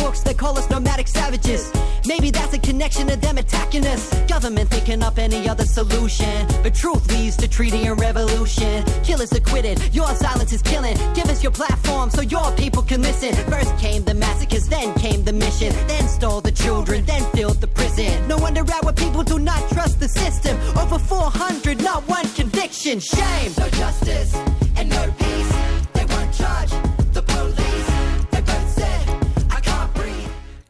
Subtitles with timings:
[0.00, 1.70] books that call us nomadic savages.
[2.06, 4.02] Maybe that's a connection to them attacking us.
[4.24, 6.46] Government thinking up any other solution.
[6.62, 8.84] But truth leads to treaty and revolution.
[9.04, 10.96] Killers acquitted, your silence is killing.
[11.14, 13.32] Give us your platform so your people can listen.
[13.50, 15.72] First came the massacres, then came the mission.
[15.86, 18.26] Then stole the children, then filled the prison.
[18.26, 20.56] No wonder our people do not trust the system.
[20.76, 23.00] Over 400, not one conviction.
[23.00, 23.52] Shame.
[23.58, 24.34] No justice
[24.76, 25.52] and no peace.
[25.92, 26.89] They won't charge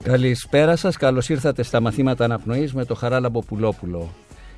[0.04, 4.10] Καλησπέρα σας, καλώς ήρθατε στα μαθήματα αναπνοής με το Χαράλαμπο Πουλόπουλο.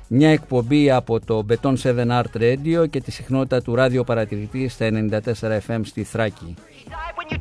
[0.07, 4.89] Μια εκπομπή από το Beton 7 Art Radio και τη συχνότητα του ράδιο παρατηρητή στα
[4.89, 6.55] 94 FM στη Θράκη.
[6.57, 7.37] He died when you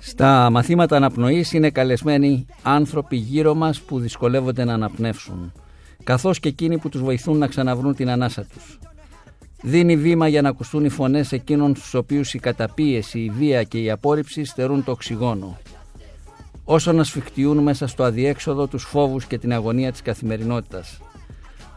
[0.00, 5.52] Στα μαθήματα αναπνοής είναι καλεσμένοι άνθρωποι γύρω μας που δυσκολεύονται να αναπνεύσουν,
[6.04, 8.78] καθώς και εκείνοι που τους βοηθούν να ξαναβρούν την ανάσα τους.
[9.62, 13.78] Δίνει βήμα για να ακουστούν οι φωνές εκείνων στους οποίους η καταπίεση, η βία και
[13.78, 15.58] η απόρριψη στερούν το οξυγόνο.
[16.64, 20.98] Όσο να σφιχτιούν μέσα στο αδιέξοδο τους φόβους και την αγωνία της καθημερινότητας.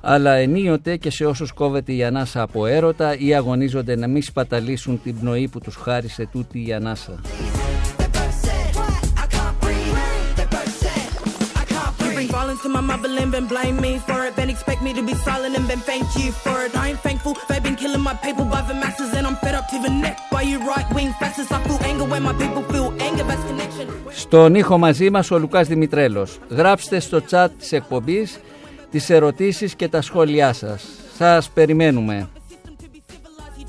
[0.02, 5.02] Αλλά ενίοτε και σε όσους κόβεται η ανάσα από έρωτα ή αγωνίζονται να μην σπαταλήσουν
[5.04, 7.20] την πνοή που τους χάρισε τούτη η ανάσα.
[12.53, 12.94] You bring breathe.
[12.94, 14.36] violence to my motherland, then blame me for it.
[14.36, 16.75] Then expect me to be silent and then thank you for it.
[16.75, 19.68] I ain't thankful, they've been killing my people by the masses, and I'm fed up
[19.69, 21.52] to the neck by you right wing fascists.
[21.52, 23.88] I feel anger when my people feel anger, that's connection.
[24.09, 26.40] Στον ήχο μαζί μας ο Λουκάς Δημητρέλος.
[26.50, 28.40] Γράψτε στο chat της εκπομπής
[28.92, 30.84] τις ερωτήσεις και τα σχόλιά σας.
[31.18, 32.30] Σας περιμένουμε.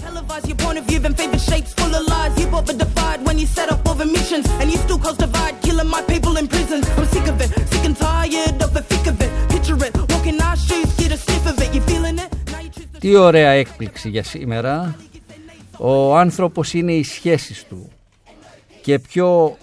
[0.04, 2.06] System to be civilized, you televise your point of view, then favor shapes full of
[2.06, 2.38] lies.
[2.40, 5.16] You bought the divide when you set up all the missions, and you still cause
[5.16, 6.84] divide, killing my people in prisons.
[6.96, 9.30] I'm sick of it, sick and tired of the thick of it.
[9.48, 11.74] Picture it, walking our shoes, get a sniff of it.
[11.74, 12.30] You feeling it?
[12.52, 14.96] Now you choose to Τι ωραία έκπληξη για σήμερα.
[15.78, 17.90] Ο άνθρωπος είναι οι σχέσεις του.
[18.82, 19.56] Και πιο,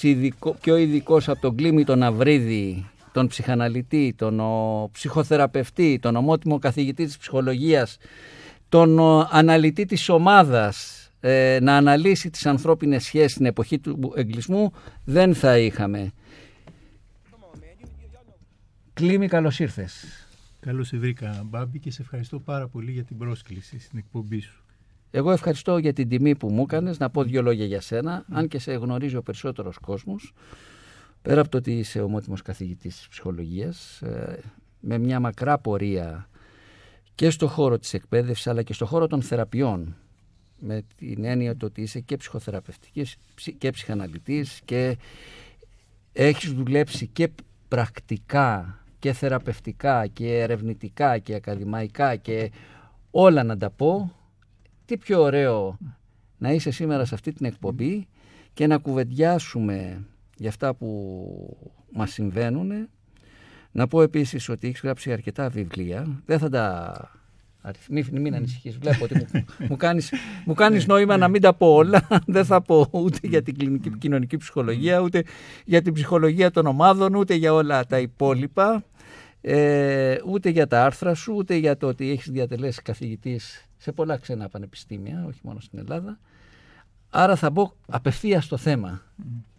[0.00, 6.58] ειδικό, πιο ειδικός από τον Κλήμη τον Αυρίδη, τον ψυχαναλυτή, τον ο, ψυχοθεραπευτή, τον ομότιμο
[6.58, 7.98] καθηγητή της ψυχολογίας,
[8.68, 14.72] τον ο, αναλυτή της ομάδας ε, να αναλύσει τις ανθρώπινες σχέσεις στην εποχή του εγκλισμού
[15.04, 16.12] δεν θα είχαμε.
[18.92, 20.04] Κλήμη καλώς ήρθες.
[20.60, 24.64] Καλώς σε βρήκα, Μπάμπη, και σε ευχαριστώ πάρα πολύ για την πρόσκληση στην εκπομπή σου.
[25.10, 28.48] Εγώ ευχαριστώ για την τιμή που μου έκανες να πω δύο λόγια για σένα, αν
[28.48, 30.32] και σε γνωρίζει ο περισσότερος κόσμος.
[31.22, 34.38] Πέρα από το ότι είσαι ομότιμος καθηγητής της ψυχολογίας, ε,
[34.80, 36.28] με μια μακρά πορεία
[37.16, 39.96] και στο χώρο της εκπαίδευσης αλλά και στο χώρο των θεραπείων
[40.58, 44.96] με την έννοια το ότι είσαι και ψυχοθεραπευτικής ψη- και ψυχαναλυτής και
[46.12, 47.30] έχεις δουλέψει και
[47.68, 52.50] πρακτικά και θεραπευτικά και ερευνητικά και ακαδημαϊκά και
[53.10, 54.12] όλα να τα πω
[54.84, 55.78] τι πιο ωραίο
[56.38, 58.06] να είσαι σήμερα σε αυτή την εκπομπή
[58.54, 60.06] και να κουβεντιάσουμε
[60.36, 62.88] για αυτά που μας συμβαίνουν.
[63.76, 66.06] Να πω επίσης ότι έχεις γράψει αρκετά βιβλία.
[66.26, 66.92] Δεν θα τα...
[67.60, 70.12] αριθ- Μην, μην ανησυχείς, βλέπω ότι μου, μου κάνεις,
[70.44, 72.08] μου κάνεις νόημα να μην τα πω όλα.
[72.26, 75.24] Δεν θα πω ούτε για την κλινική κοινωνική ψυχολογία, ούτε
[75.64, 78.84] για την ψυχολογία των ομάδων, ούτε για όλα τα υπόλοιπα.
[79.40, 84.16] Ε, ούτε για τα άρθρα σου, ούτε για το ότι έχεις διατελέσει καθηγητής σε πολλά
[84.16, 86.18] ξένα πανεπιστήμια, όχι μόνο στην Ελλάδα.
[87.10, 89.02] Άρα θα μπω απευθείας στο θέμα,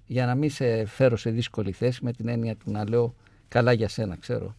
[0.06, 3.16] για να μην σε φέρω σε δύσκολη θέση με την έννοια του να λέω
[3.48, 4.56] καλά για σένα, ξέρω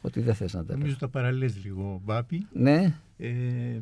[0.00, 0.98] ότι δεν θες να τα Νομίζω λέω.
[0.98, 2.46] τα παραλές λίγο, Μπάμπη.
[2.52, 3.80] Ναι, Ε,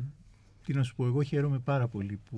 [0.65, 2.37] τι να σου πω, εγώ χαίρομαι πάρα πολύ που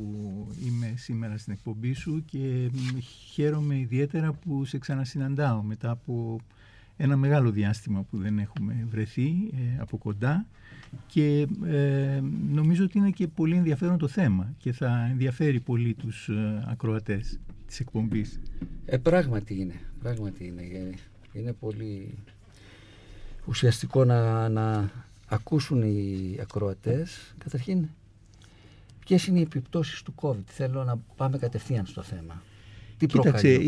[0.66, 2.98] είμαι σήμερα στην εκπομπή σου και μ,
[3.32, 6.40] χαίρομαι ιδιαίτερα που σε ξανασυναντάω μετά από
[6.98, 10.46] ένα μεγάλο διάστημα που δεν έχουμε βρεθεί ε, από κοντά
[11.08, 12.22] και ε,
[12.52, 17.40] νομίζω ότι είναι και πολύ ενδιαφέρον το θέμα και θα ενδιαφέρει πολύ τους ε, ακροατές
[17.66, 18.40] της εκπομπής.
[18.86, 20.62] ε, πράγματι είναι, πράγματι είναι.
[21.34, 22.18] Ε, Είναι πολύ
[23.46, 24.92] ουσιαστικό να, να
[25.28, 27.34] ακούσουν οι ακροατές.
[27.38, 27.88] Καταρχήν,
[29.06, 32.42] Ποιες είναι οι επιπτώσεις του COVID, θέλω να πάμε κατευθείαν στο θέμα.
[32.98, 33.60] Τι Κοίταξε,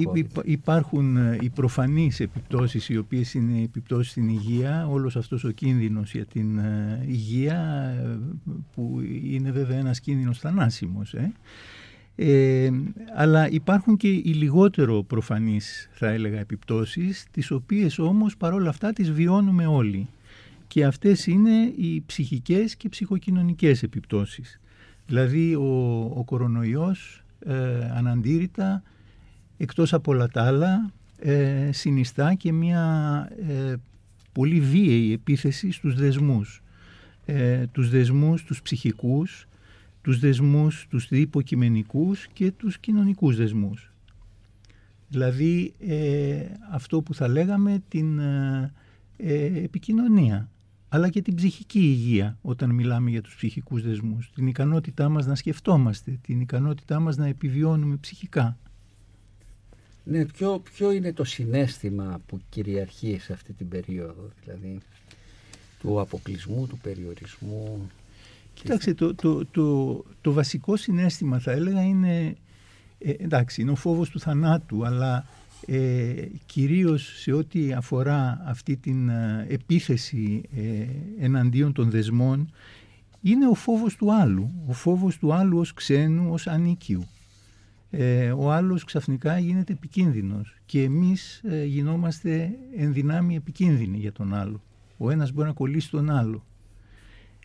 [0.44, 6.12] υπάρχουν ε, οι προφανείς επιπτώσεις οι οποίες είναι επιπτώσεις στην υγεία, όλος αυτός ο κίνδυνος
[6.12, 7.60] για την ε, υγεία
[8.00, 8.20] ε,
[8.76, 11.14] που είναι βέβαια ένας κίνδυνος θανάσιμος.
[11.14, 11.32] Ε.
[12.16, 12.70] Ε,
[13.16, 19.12] αλλά υπάρχουν και οι λιγότερο προφανείς θα έλεγα επιπτώσεις τις οποίες όμως παρόλα αυτά τις
[19.12, 20.08] βιώνουμε όλοι.
[20.68, 24.60] Και αυτές είναι οι ψυχικές και ψυχοκοινωνικές επιπτώσεις.
[25.08, 27.54] Δηλαδή ο, ο κορονοϊός ε,
[27.96, 28.84] αναντήρητα
[29.58, 33.76] εκτός από όλα τα άλλα ε, συνιστά και μια ε,
[34.32, 36.62] πολύ βίαιη επίθεση στους δεσμούς.
[37.26, 39.48] Ε, τους δεσμούς τους ψυχικούς
[40.06, 43.92] τους δεσμούς τους υποκειμενικούς και τους κοινωνικούς δεσμούς
[45.08, 48.20] δηλαδή ε, αυτό που θα λέγαμε την
[49.64, 50.50] επικοινωνία
[50.90, 55.36] αλλά και την ψυχική υγεία όταν μιλάμε για τους ψυχικούς δεσμούς την ικανότητά μας να
[55.36, 58.58] σκεφτόμαστε την ικανότητά μας να επιβιώνουμε ψυχικά
[60.04, 64.80] ναι, ποιο, ποιο είναι το συνέστημα που κυριαρχεί σε αυτή την περίοδο, δηλαδή
[65.80, 67.90] του αποκλεισμού, του περιορισμού;
[68.56, 72.36] Κοιτάξτε, το, το, το, το βασικό συνέστημα θα έλεγα είναι,
[72.98, 75.26] ε, εντάξει, είναι ο φόβος του θανάτου, αλλά
[75.66, 76.14] ε,
[76.46, 80.86] κυρίως σε ό,τι αφορά αυτή την ε, επίθεση ε,
[81.26, 82.52] εναντίον των δεσμών,
[83.22, 87.08] είναι ο φόβος του άλλου, ο φόβος του άλλου ως ξένου, ως ανίκιου
[87.98, 94.62] ε, ο άλλος ξαφνικά γίνεται επικίνδυνος και εμείς ε, γινόμαστε ενδυνάμει επικίνδυνοι για τον άλλο.
[94.98, 96.46] Ο ένας μπορεί να κολλήσει τον άλλο.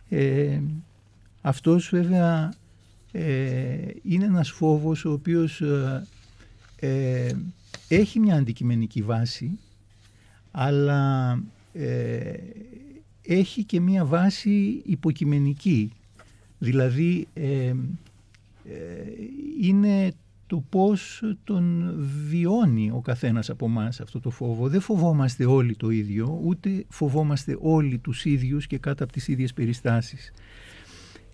[0.09, 0.61] Ε,
[1.41, 2.53] αυτός βέβαια
[3.11, 5.61] ε, είναι ένας φόβος ο οποίος
[6.75, 7.35] ε,
[7.87, 9.59] έχει μια αντικειμενική βάση
[10.51, 11.39] αλλά
[13.21, 15.91] έχει και μια βάση υποκειμενική.
[16.57, 17.27] Δηλαδή
[19.61, 20.13] είναι
[20.51, 21.93] το πώς τον
[22.27, 24.67] βιώνει ο καθένας από εμάς αυτό το φόβο.
[24.67, 29.53] Δεν φοβόμαστε όλοι το ίδιο, ούτε φοβόμαστε όλοι τους ίδιους και κάτω από τις ίδιες
[29.53, 30.33] περιστάσεις.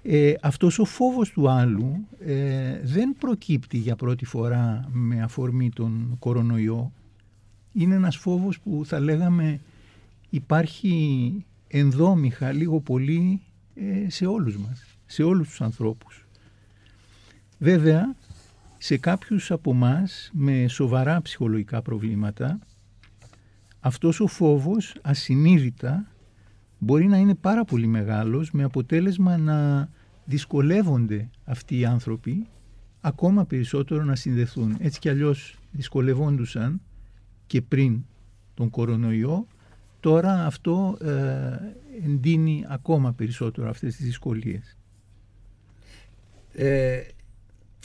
[0.04, 6.16] Ε, αυτός ο φόβος του άλλου ε, δεν προκύπτει για πρώτη φορά με αφορμή τον
[6.20, 6.92] κορονοϊό.
[7.74, 9.60] Είναι ένας φόβος που θα λέγαμε
[10.30, 13.42] υπάρχει ενδόμηχα λίγο πολύ
[13.76, 16.26] ε, σε όλους μας, σε όλους τους ανθρώπους.
[17.58, 18.16] Βέβαια,
[18.78, 22.60] σε κάποιους από εμά με σοβαρά ψυχολογικά προβλήματα
[23.80, 26.12] αυτός ο φόβος ασυνείδητα
[26.78, 29.90] μπορεί να είναι πάρα πολύ μεγάλος με αποτέλεσμα να
[30.26, 32.48] δυσκολεύονται αυτοί οι άνθρωποι
[33.02, 34.78] ακόμα περισσότερο να συνδεθούν.
[34.80, 36.82] Έτσι κι αλλιώς δυσκολευόντουσαν
[37.48, 38.06] και πριν
[38.54, 39.48] τον κορονοϊό
[40.00, 44.78] τώρα αυτό ε, εντείνει ακόμα περισσότερο αυτές τις δυσκολίες.
[46.54, 47.02] Ε,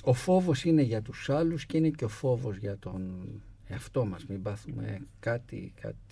[0.03, 3.13] ο φόβος είναι για τους άλλους και είναι και ο φόβος για τον
[3.67, 4.27] εαυτό μας.
[4.27, 6.12] Μην πάθουμε κάτι, κάτι.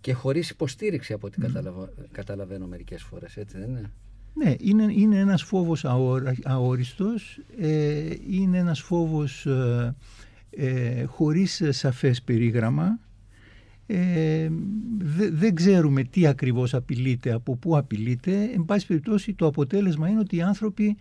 [0.00, 1.40] Και χωρίς υποστήριξη από ό,τι
[2.12, 3.90] καταλαβαίνω μερικές φορές, έτσι δεν είναι;
[4.34, 5.84] Ναι, είναι, είναι ένας φόβος
[6.44, 9.94] αόριστος, ε, είναι ένας φόβος ε,
[10.50, 12.98] ε, χωρίς σαφές περίγραμμα.
[13.86, 14.48] Ε,
[15.32, 18.50] δεν ξέρουμε τι ακριβώς απειλείται, από πού απειλείται.
[18.54, 20.96] Εν πάση περιπτώσει το αποτέλεσμα είναι ότι οι άνθρωποι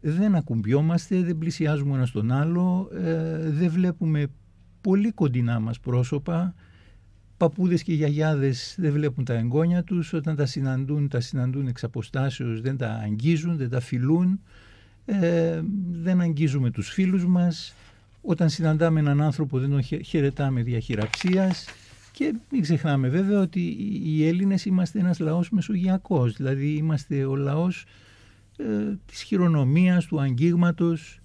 [0.00, 4.26] δεν ακουμπιόμαστε, δεν πλησιάζουμε ένας στον άλλο, ε, δεν βλέπουμε
[4.80, 6.54] πολύ κοντινά μας πρόσωπα.
[7.36, 12.60] Παππούδες και γιαγιάδες δεν βλέπουν τα εγγόνια τους, όταν τα συναντούν, τα συναντούν εξ αποστάσεως,
[12.60, 14.40] δεν τα αγγίζουν, δεν τα φιλούν,
[15.04, 15.60] ε,
[15.92, 17.74] δεν αγγίζουμε τους φίλους μας.
[18.22, 21.66] Όταν συναντάμε έναν άνθρωπο δεν τον χαιρετάμε διαχειραψίας
[22.12, 27.84] και μην ξεχνάμε βέβαια ότι οι Έλληνες είμαστε ένας λαός μεσογειακός, δηλαδή είμαστε ο λαός
[28.56, 28.64] ε,
[29.06, 31.18] της χειρονομίας, του αγγίγματος.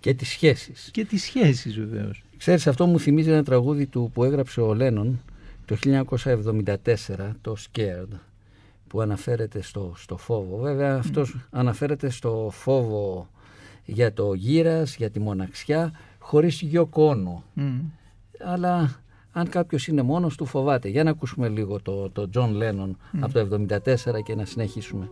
[0.00, 0.88] Και τις σχέσεις.
[0.92, 2.22] Και τις σχέσεις βεβαίως.
[2.40, 5.20] Ξέρεις, αυτό μου θυμίζει ένα τραγούδι του που έγραψε ο Λένον
[5.64, 6.74] το 1974,
[7.40, 8.16] το Scared,
[8.88, 10.56] που αναφέρεται στο, στο φόβο.
[10.56, 13.28] Βέβαια αυτός αναφέρεται στο φόβο
[13.84, 17.44] για το γύρας, για τη μοναξιά, χωρίς γιοκόνο.
[18.44, 19.00] Αλλά
[19.32, 20.88] αν κάποιος είναι μόνος του φοβάται.
[20.88, 25.10] Για να ακούσουμε λίγο το, το John Lennon από το 1974 και να συνεχίσουμε.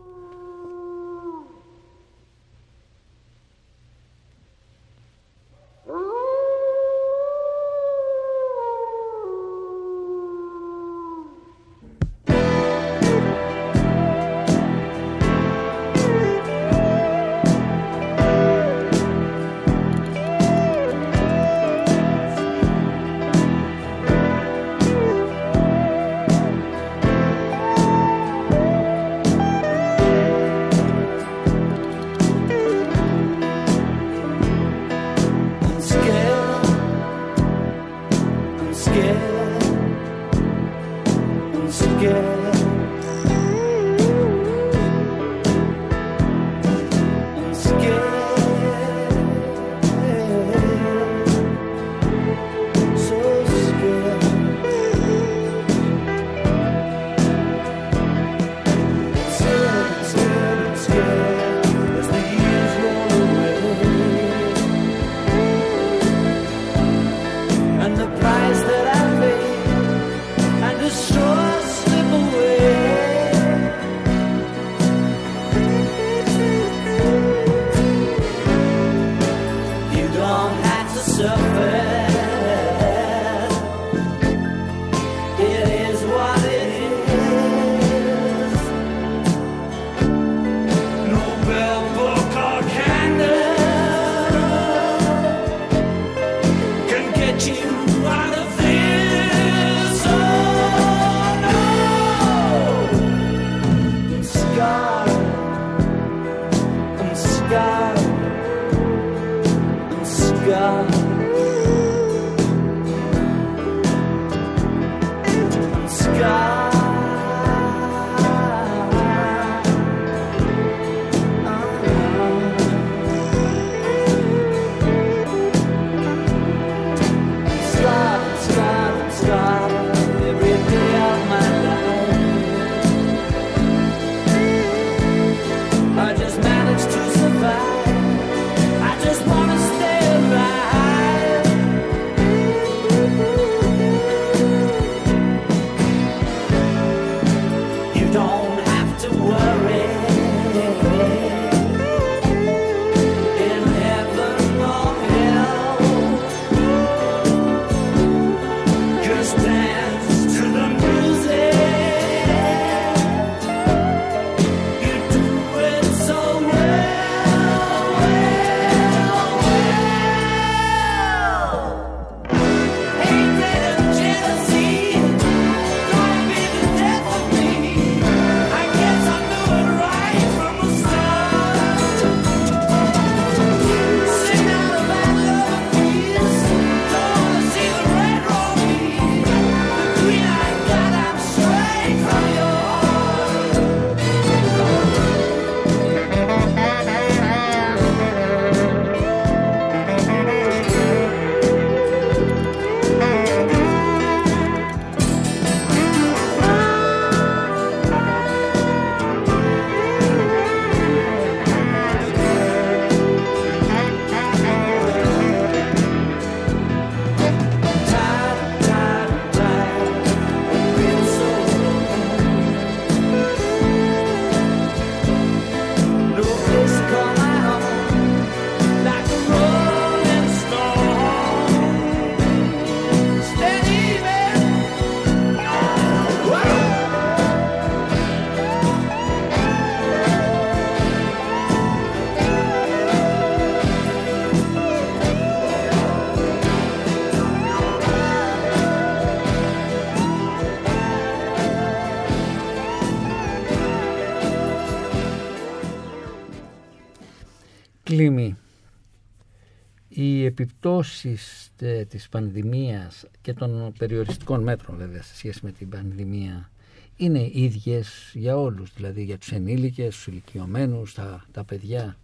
[260.40, 266.50] Επιπτώσεις ε, της πανδημίας και των περιοριστικών μέτρων βέβαια σε σχέση με την πανδημία
[266.96, 271.98] είναι ίδιες για όλους, δηλαδή για τους ενήλικες, τους ηλικιωμένους, τα, τα παιδιά;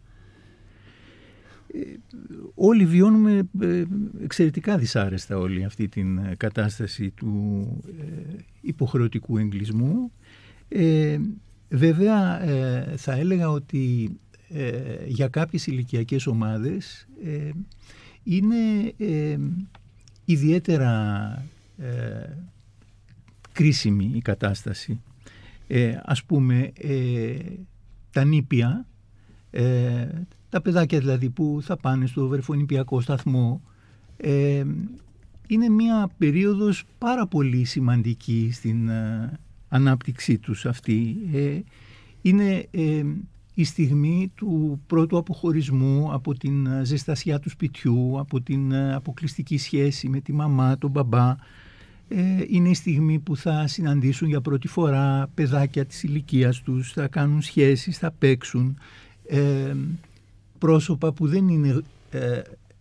[1.75, 1.79] Ε,
[2.55, 3.85] όλοι βιώνουμε ε,
[4.23, 7.67] εξαιρετικά δυσάρεστα όλη αυτή την κατάσταση του
[8.61, 10.13] υποχρεωτικού εγκλισμού.
[11.69, 12.41] βέβαια
[12.97, 14.11] θα έλεγα ότι
[15.07, 17.07] για κάποιες ηλικιακές ομάδες
[18.25, 19.39] είναι ε,
[20.25, 21.33] ιδιαίτερα
[21.79, 22.37] ε,
[23.53, 25.01] κρίσιμη η κατάσταση.
[25.67, 27.37] Ε, ας πούμε, ε,
[28.11, 28.87] τα νήπια,
[30.49, 33.63] τα παιδάκια δηλαδή που θα πάνε στο βερφονιπιακό σταθμό,
[35.47, 38.91] είναι μια περίοδος πάρα πολύ σημαντική στην
[39.69, 41.17] ανάπτυξή τους αυτή.
[42.23, 42.69] είναι
[43.55, 49.59] η στιγμή του πρώτου αποχωρισμού από την ε, ζεστασιά του σπιτιού, από την ε, αποκλειστική
[49.59, 51.37] σχέση με τη μαμά, τον μπαμπά.
[52.09, 57.09] Ε, είναι η στιγμή που θα συναντήσουν για πρώτη φορά παιδάκια της ηλικίας τους, θα
[57.09, 58.79] κάνουν σχέσεις, θα παίξουν.
[60.59, 61.83] πρόσωπα που δεν είναι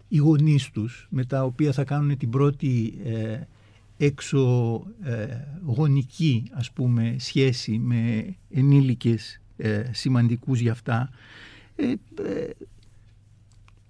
[0.08, 2.94] οι γονείς τους, με τα οποία θα κάνουν την πρώτη
[3.98, 4.82] έξω
[5.66, 11.10] γονική ας πούμε σχέση με ενήλικες ε, σημαντικούς για αυτά
[11.76, 12.50] ε, ε,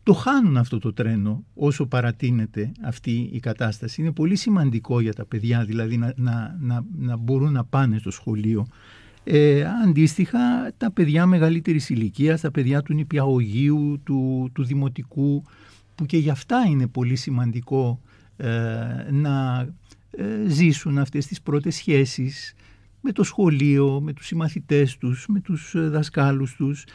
[0.03, 4.01] το χάνουν αυτό το τρένο όσο παρατείνεται αυτή η κατάσταση.
[4.01, 8.11] Είναι πολύ σημαντικό για τα παιδιά δηλαδή να, να, να, να μπορούν να πάνε στο
[8.11, 8.67] σχολείο.
[9.23, 10.39] Ε, αντίστοιχα
[10.77, 15.43] τα παιδιά μεγαλύτερης ηλικίας, τα παιδιά του νηπιαγωγείου, του, του δημοτικού
[15.95, 17.99] που και για αυτά είναι πολύ σημαντικό
[19.11, 19.67] να
[20.47, 22.53] ζήσουν αυτές τις πρώτες σχέσεις
[23.03, 26.85] με το σχολείο, με τους συμμαθητές τους, με τους ε, δασκάλους τους.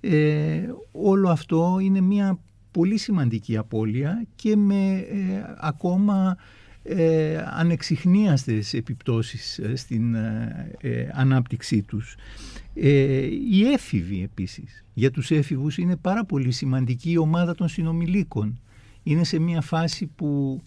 [0.00, 2.38] Ε, όλο αυτό είναι μια
[2.70, 6.36] πολύ σημαντική απώλεια και με ε, ακόμα
[6.82, 10.16] ε, ανεξιχνίαστες επιπτώσεις ε, στην
[11.12, 12.14] ανάπτυξή τους.
[13.50, 14.84] οι έφηβοι επίσης.
[14.94, 18.58] Για τους έφηβους είναι πάρα πολύ σημαντική η ομάδα των συνομιλίκων.
[19.02, 20.60] Είναι σε μια φάση που,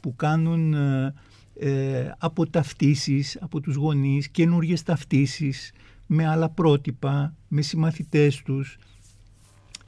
[0.00, 1.14] που κάνουν ε,
[2.18, 5.72] από ταυτίσεις, από τους γονείς, καινούργιες ταυτίσεις
[6.06, 8.78] με άλλα πρότυπα, με συμμαθητές τους.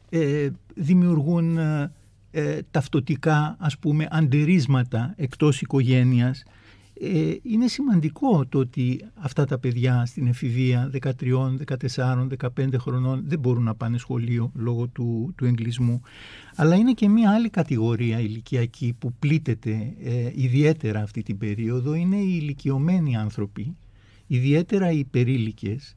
[0.09, 6.43] ε, δημιουργούν ε, ταυτοτικά ας πούμε αντερίσματα εκτός οικογένειας.
[7.01, 11.11] Ε, είναι σημαντικό το ότι αυτά τα παιδιά στην εφηβεία 13,
[11.95, 12.27] 14,
[12.57, 16.01] 15 χρονών δεν μπορούν να πάνε σχολείο λόγω του, του εγκλισμού.
[16.55, 22.17] Αλλά είναι και μια άλλη κατηγορία ηλικιακή που πλήττεται ε, ιδιαίτερα αυτή την περίοδο είναι
[22.17, 23.77] οι ηλικιωμένοι άνθρωποι,
[24.27, 25.95] ιδιαίτερα οι υπερήλικες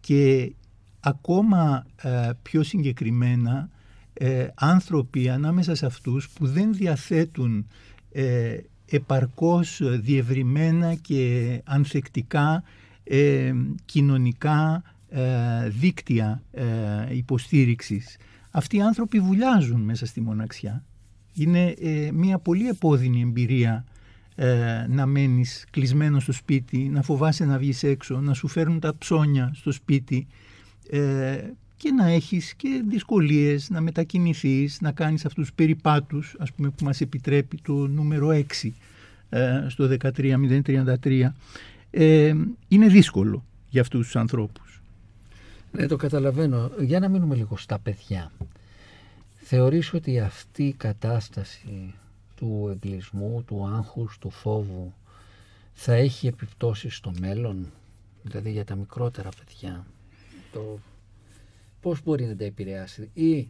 [0.00, 0.52] και
[1.00, 3.70] ακόμα ε, πιο συγκεκριμένα
[4.12, 7.66] ε, άνθρωποι ανάμεσα σε αυτούς που δεν διαθέτουν
[8.12, 8.56] ε,
[8.90, 12.62] επαρκώς διευρυμένα και ανθεκτικά
[13.04, 13.52] ε,
[13.84, 16.64] κοινωνικά ε, δίκτυα ε,
[17.16, 18.16] υποστήριξης.
[18.50, 20.84] Αυτοί οι άνθρωποι βουλιάζουν μέσα στη μοναξιά.
[21.34, 21.74] Είναι
[22.12, 23.84] μια πολύ επώδυνη εμπειρία
[24.88, 29.52] να μένεις κλεισμένος στο σπίτι, να φοβάσαι να βγεις έξω, να σου φέρνουν τα ψώνια
[29.54, 30.26] στο σπίτι
[31.76, 36.84] και να έχεις και δυσκολίες να μετακινηθείς, να κάνεις αυτούς τους περιπάτους ας πούμε, που
[36.84, 38.74] μας επιτρέπει το νούμερο 6
[39.28, 41.32] ε, στο 13033.
[41.90, 42.34] Ε,
[42.68, 44.80] είναι δύσκολο για αυτούς τους ανθρώπους.
[45.72, 46.70] Ναι, το καταλαβαίνω.
[46.80, 48.32] Για να μείνουμε λίγο στα παιδιά.
[49.36, 51.94] Θεωρείς ότι αυτή η κατάσταση
[52.36, 54.92] του εγκλισμού, του άγχους, του φόβου
[55.72, 57.66] θα έχει επιπτώσεις στο μέλλον,
[58.22, 59.86] δηλαδή για τα μικρότερα παιδιά.
[60.52, 60.78] Το
[61.80, 63.48] πώς μπορεί να τα επηρεάσει ή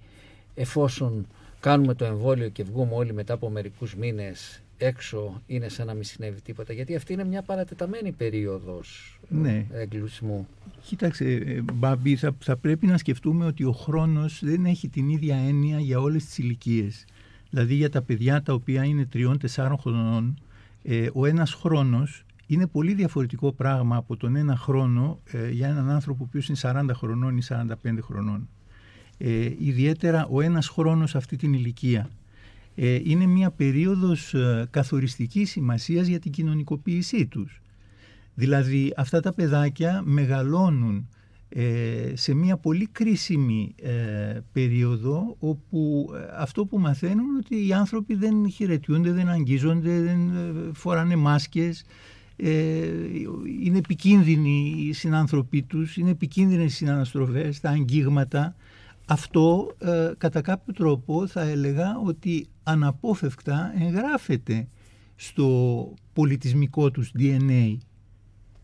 [0.54, 1.26] εφόσον
[1.60, 6.04] κάνουμε το εμβόλιο και βγούμε όλοι μετά από μερικούς μήνες έξω είναι σαν να μην
[6.04, 9.66] συνέβη τίποτα γιατί αυτή είναι μια παρατεταμένη περίοδος ναι.
[9.72, 10.48] εγκλουσμού.
[10.82, 15.36] Κοίταξε ε, Μπάμπη θα, θα πρέπει να σκεφτούμε ότι ο χρόνος δεν έχει την ίδια
[15.36, 17.04] έννοια για όλες τις ηλικίες.
[17.50, 20.38] Δηλαδή για τα παιδιά τα οποία είναι τριών-τεσσάρων χρονών
[20.82, 25.90] ε, ο ένας χρόνος είναι πολύ διαφορετικό πράγμα από τον ένα χρόνο ε, για έναν
[25.90, 27.64] άνθρωπο που είναι 40 χρονών ή 45
[28.00, 28.48] χρονών.
[29.18, 32.10] Ε, ιδιαίτερα ο ένας χρόνος αυτή την ηλικία
[32.74, 37.60] ε, είναι μια περίοδος ε, καθοριστικής σημασίας για την κοινωνικοποίησή τους.
[38.34, 41.08] Δηλαδή αυτά τα παιδάκια μεγαλώνουν
[42.14, 43.74] σε μια πολύ κρίσιμη
[44.52, 50.30] περίοδο όπου αυτό που μαθαίνουν ότι οι άνθρωποι δεν χαιρετιούνται, δεν αγγίζονται, δεν
[50.74, 51.84] φοράνε μάσκες, ε,
[53.62, 58.56] είναι επικίνδυνοι οι συνάνθρωποι τους, είναι επικίνδυνες οι συναναστροφές, τα αγγίγματα.
[59.06, 64.68] Αυτό ε, κατά κάποιο τρόπο θα έλεγα ότι αναπόφευκτα εγγράφεται
[65.16, 67.76] στο πολιτισμικό τους DNA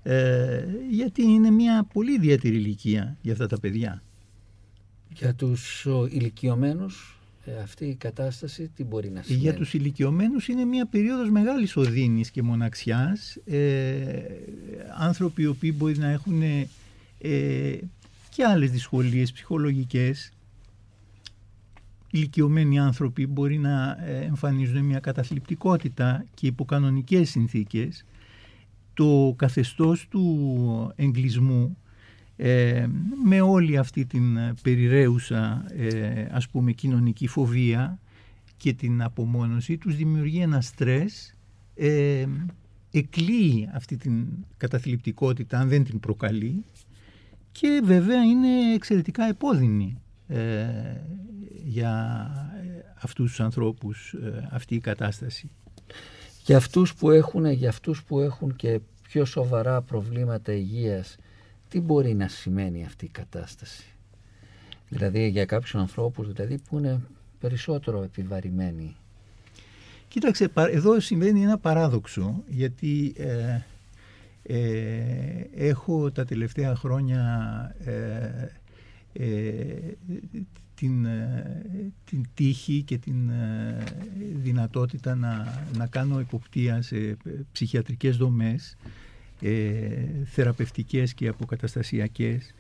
[0.03, 4.03] ε, γιατί είναι μια πολύ ιδιαίτερη ηλικία για αυτά τα παιδιά.
[5.15, 7.22] Για τους ηλικιωμένους ε,
[7.63, 12.31] αυτή η κατάσταση τι μπορεί να σημαίνει; Για τους ηλικιωμένους είναι μια περίοδος μεγάλης οδύνης
[12.31, 13.37] και μοναξιάς.
[13.45, 14.13] Ε,
[14.99, 17.79] άνθρωποι οι οποίοι μπορεί να έχουν ε,
[18.29, 20.33] και άλλες δυσκολίες ψυχολογικές.
[22.11, 28.05] Ηλικιωμένοι άνθρωποι μπορεί να ε, εμφανίζουν μια καταθλιπτικότητα και υποκανονικές συνθήκες.
[28.95, 31.77] Το καθεστώς του εγκλισμού
[32.45, 32.87] ε,
[33.25, 37.99] με όλη αυτή την περιραίουσα ε, ας πούμε κοινωνική φοβία
[38.57, 41.35] και την απομόνωση τους δημιουργεί ένα στρες
[41.75, 42.27] ε,
[42.91, 44.27] εκλείει αυτή την
[44.57, 46.65] καταθλιπτικότητα αν δεν την προκαλεί
[47.53, 50.67] και βέβαια είναι εξαιρετικά επώδυνη ε,
[51.65, 52.27] για
[53.03, 54.15] αυτούς τους ανθρώπους
[54.51, 55.51] αυτή η κατάσταση.
[56.45, 61.17] Για αυτούς που έχουν, για αυτούς που έχουν και πιο σοβαρά προβλήματα υγείας
[61.73, 63.85] τι μπορεί να σημαίνει αυτή η κατάσταση;
[64.89, 67.01] Δηλαδή για κάποιους ανθρώπους δηλαδή, που είναι
[67.41, 68.97] περισσότερο επιβαρημένοι.
[70.09, 73.61] Κοίταξε, εδώ συμβαίνει ένα παράδοξο γιατί ε,
[74.43, 74.59] ε,
[75.55, 77.23] έχω τα τελευταία χρόνια
[79.13, 79.27] ε,
[80.75, 81.07] την,
[82.05, 83.31] την τύχη και την
[84.35, 87.17] δυνατότητα να, να κάνω υποπτία σε
[87.53, 88.89] ψυχιατρικές δομές ε,
[90.25, 92.55] θεραπευτικές και αποκαταστασιακές.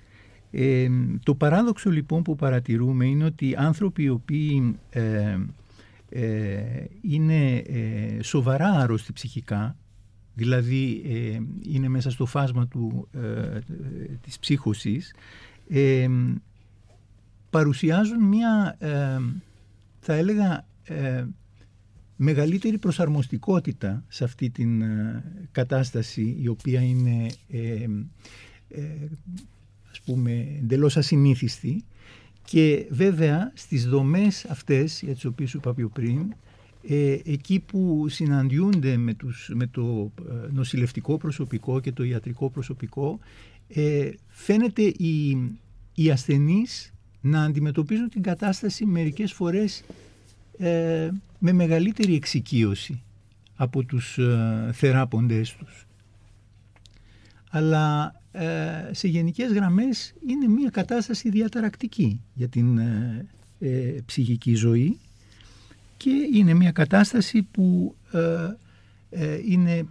[0.54, 0.88] Ε,
[1.22, 5.38] το παράδοξο λοιπόν που παρατηρούμε είναι ότι άνθρωποι οι οποίοι ε,
[6.08, 9.76] ε είναι ε, σοβαρά άρρωστοι ψυχικά,
[10.34, 11.02] δηλαδή
[11.68, 13.08] είναι μέσα στο φάσμα του,
[14.20, 15.14] της ψύχωσης,
[17.50, 18.76] παρουσιάζουν μια,
[19.98, 20.66] θα έλεγα,
[22.24, 27.82] μεγαλύτερη προσαρμοστικότητα σε αυτή την ε, κατάσταση η οποία είναι ε,
[28.68, 28.82] ε,
[29.90, 31.84] ας πούμε εντελώς ασυνήθιστη.
[32.44, 36.34] Και βέβαια στις δομές αυτές για τις οποίες σου είπα πιο πριν
[36.88, 40.12] ε, εκεί που συναντιούνται με, τους, με το
[40.50, 43.18] νοσηλευτικό προσωπικό και το ιατρικό προσωπικό
[44.28, 45.30] φαίνεται οι,
[45.94, 49.84] οι ασθενείς να αντιμετωπίζουν την κατάσταση μερικές φορές
[50.58, 51.10] ε,
[51.44, 53.02] με μεγαλύτερη εξοικείωση
[53.54, 55.86] από τους ε, θεράποντές τους.
[57.50, 63.26] Αλλά ε, σε γενικές γραμμές είναι μια κατάσταση διαταρακτική για την ε,
[63.58, 64.98] ε, ψυχική ζωή
[65.96, 67.96] και είναι μια κατάσταση που
[69.46, 69.86] είναι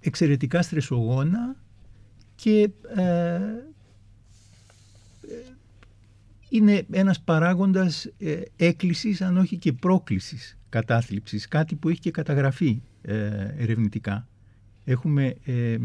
[0.00, 1.56] εξαιρετικά στρεσογόνα
[2.34, 2.70] και
[6.52, 8.08] είναι ένας παράγοντας
[8.56, 12.82] έκκλησης αν όχι και πρόκλησης κατάθλιψης, κάτι που έχει και καταγραφεί
[13.56, 14.28] ερευνητικά.
[14.84, 15.76] Έχουμε ε,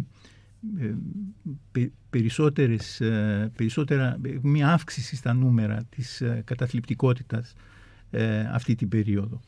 [2.09, 7.53] περισσότερες, ε, περισσότερα, μια αύξηση στα νούμερα της ε, καταθλιπτικότητας
[8.51, 9.39] αυτή την περίοδο.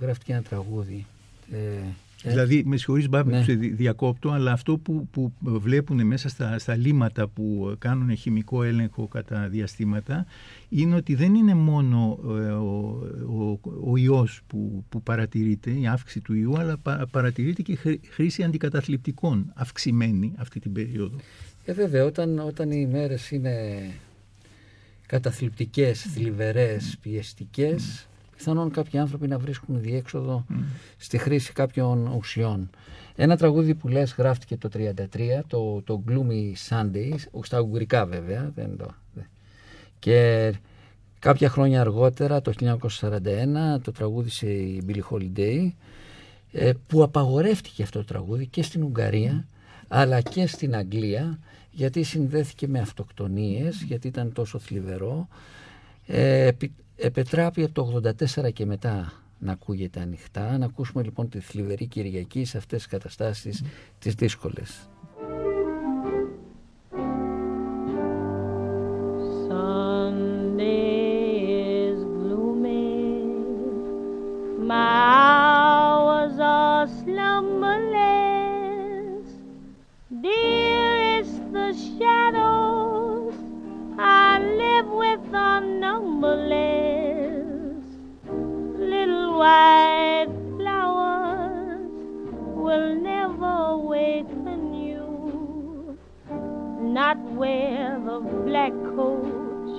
[0.00, 1.06] γράφτηκε ένα τραγούδι
[2.22, 3.44] ε, δηλαδή, με συγχωρείς Μπάμπη ναι.
[3.44, 9.06] που διακόπτω, αλλά αυτό που, που βλέπουν μέσα στα, στα λίματα που κάνουν χημικό έλεγχο
[9.08, 10.26] κατά διαστήματα
[10.68, 16.20] είναι ότι δεν είναι μόνο ε, ο, ο, ο ιός που, που παρατηρείται, η αύξηση
[16.20, 16.78] του ιού, αλλά
[17.10, 17.78] παρατηρείται και
[18.10, 21.16] χρήση αντικαταθλιπτικών αυξημένη αυτή την περίοδο.
[21.64, 23.54] Ε, βέβαια, όταν, όταν οι μέρες είναι
[25.06, 28.08] καταθλιπτικές, θλιβερές, πιεστικές,
[28.42, 30.46] πιθανόν κάποιοι άνθρωποι να βρίσκουν διέξοδο
[30.96, 32.70] στη χρήση κάποιων ουσιών.
[33.16, 38.76] Ένα τραγούδι που λες γράφτηκε το 1933, το, το Gloomy Sunday, στα ουγγρικά βέβαια, δεν
[38.76, 38.86] το,
[39.98, 40.52] και
[41.18, 42.78] κάποια χρόνια αργότερα, το 1941,
[43.82, 45.70] το τραγούδισε η Billie Holiday,
[46.52, 49.46] ε, που απαγορεύτηκε αυτό το τραγούδι και στην Ουγγαρία,
[49.88, 51.38] αλλά και στην Αγγλία,
[51.70, 55.28] γιατί συνδέθηκε με αυτοκτονίες, γιατί ήταν τόσο θλιβερό.
[56.06, 56.50] Ε,
[57.04, 58.00] Επετράπει από το
[58.46, 60.58] 84 και μετά να ακούγεται ανοιχτά.
[60.58, 63.68] Να ακούσουμε λοιπόν τη θλιβερή Κυριακή σε αυτές τις καταστάσεις mm.
[63.98, 64.88] τις δύσκολες.
[89.42, 91.90] White flowers
[92.64, 95.98] will never waken you,
[96.80, 99.72] not where the black coach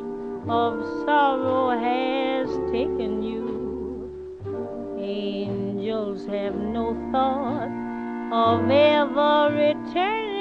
[0.49, 0.71] of
[1.05, 3.47] sorrow has taken you.
[4.99, 7.71] Angels have no thought
[8.33, 10.32] of ever returning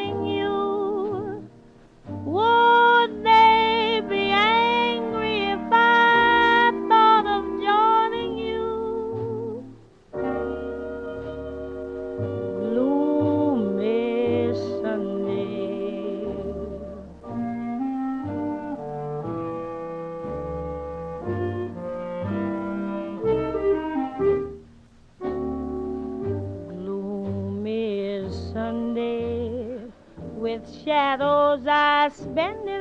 [32.03, 32.72] husband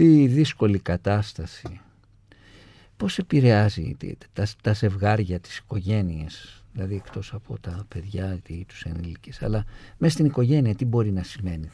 [0.00, 1.80] Αυτή η δύσκολη κατάσταση
[2.96, 3.96] πώς επηρεάζει
[4.32, 9.64] τα, τα ζευγάρια, τις οικογένειες, δηλαδή εκτός από τα παιδιά ή τους ενήλικες, αλλά
[9.98, 11.70] μέσα στην οικογένεια τι μπορεί να σημαίνει;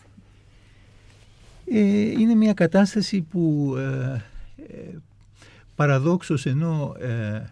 [1.71, 4.23] Ε, είναι μια κατάσταση που ε,
[4.57, 4.99] ε
[5.75, 7.43] παραδόξως ενώ ε,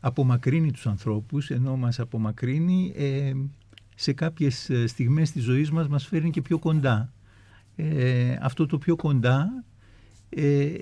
[0.00, 3.32] απομακρύνει τους ανθρώπους, ενώ μας απομακρύνει, ε,
[3.94, 7.12] σε κάποιες στιγμές της ζωής μας μας φέρνει και πιο κοντά.
[8.40, 9.64] αυτό το πιο κοντά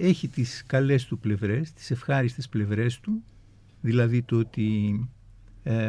[0.00, 3.22] έχει τις καλές του πλευρές, τις ευχάριστες πλευρές του,
[3.80, 4.98] δηλαδή το ότι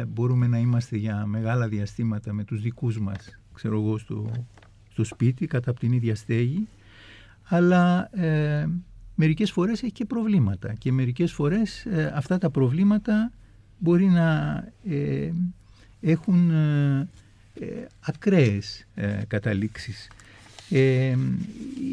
[0.08, 4.30] μπορούμε να είμαστε για μεγάλα διαστήματα με τους δικούς μας, ξέρω εγώ, στο,
[4.90, 6.68] στο σπίτι κατά από την ίδια στέγη
[7.48, 8.68] αλλά ε,
[9.14, 13.32] μερικές φορές έχει και προβλήματα και μερικές φορές ε, αυτά τα προβλήματα
[13.78, 15.30] μπορεί να ε,
[16.00, 17.08] έχουν ε,
[17.60, 18.86] ε ακραίες
[19.26, 20.10] καταλήξεις.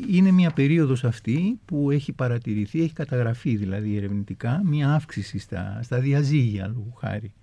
[0.09, 5.99] Είναι μια περίοδος αυτή που έχει παρατηρηθεί, έχει καταγραφεί δηλαδή ερευνητικά, μια αύξηση στα, στα
[5.99, 7.33] διαζύγια λόγου χάρη.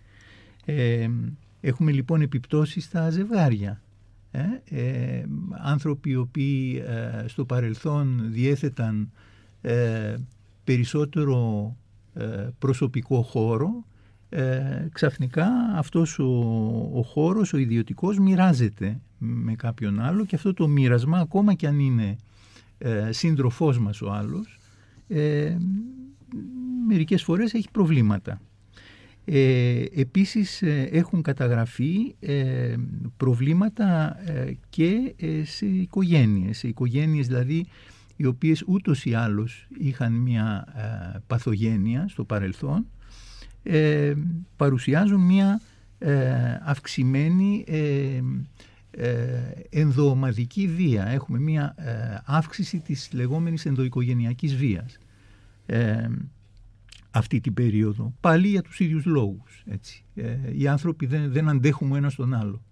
[1.60, 3.80] έχουμε λοιπόν επιπτώσεις στα ζευγάρια
[4.30, 9.12] ε, ε, άνθρωποι οι οποίοι ε, στο παρελθόν διέθεταν
[9.60, 10.16] ε,
[10.64, 11.74] περισσότερο
[12.58, 13.84] προσωπικό χώρο
[14.92, 16.24] ξαφνικά αυτός ο,
[16.94, 21.78] ο χώρος, ο ιδιωτικός μοιράζεται με κάποιον άλλο και αυτό το μοίρασμα ακόμα και αν
[21.78, 22.16] είναι
[23.10, 24.58] σύντροφός μας ο άλλος
[26.86, 28.40] μερικές φορές έχει προβλήματα.
[29.24, 32.76] Ε, επίσης ε, έχουν καταγραφεί ε,
[33.16, 37.66] προβλήματα ε, και σε οικογένειες, σε οικογένειες δηλαδή
[38.16, 40.66] οι οποίες ούτως ή άλλως είχαν μια
[41.26, 42.86] παθογένεια στο παρελθόν,
[44.56, 45.60] παρουσιάζουν μια
[46.64, 47.64] αυξημένη
[49.70, 51.06] ενδοομαδική βία.
[51.06, 51.74] Έχουμε μια
[52.24, 54.98] αύξηση της λεγόμενης ενδοοικογενειακής βίας
[57.10, 58.14] αυτή την περίοδο.
[58.20, 59.62] Πάλι για τους ίδιους λόγους.
[59.66, 60.04] Έτσι.
[60.14, 62.62] Ε, οι άνθρωποι δεν, δεν αντέχουν ένας στον άλλο.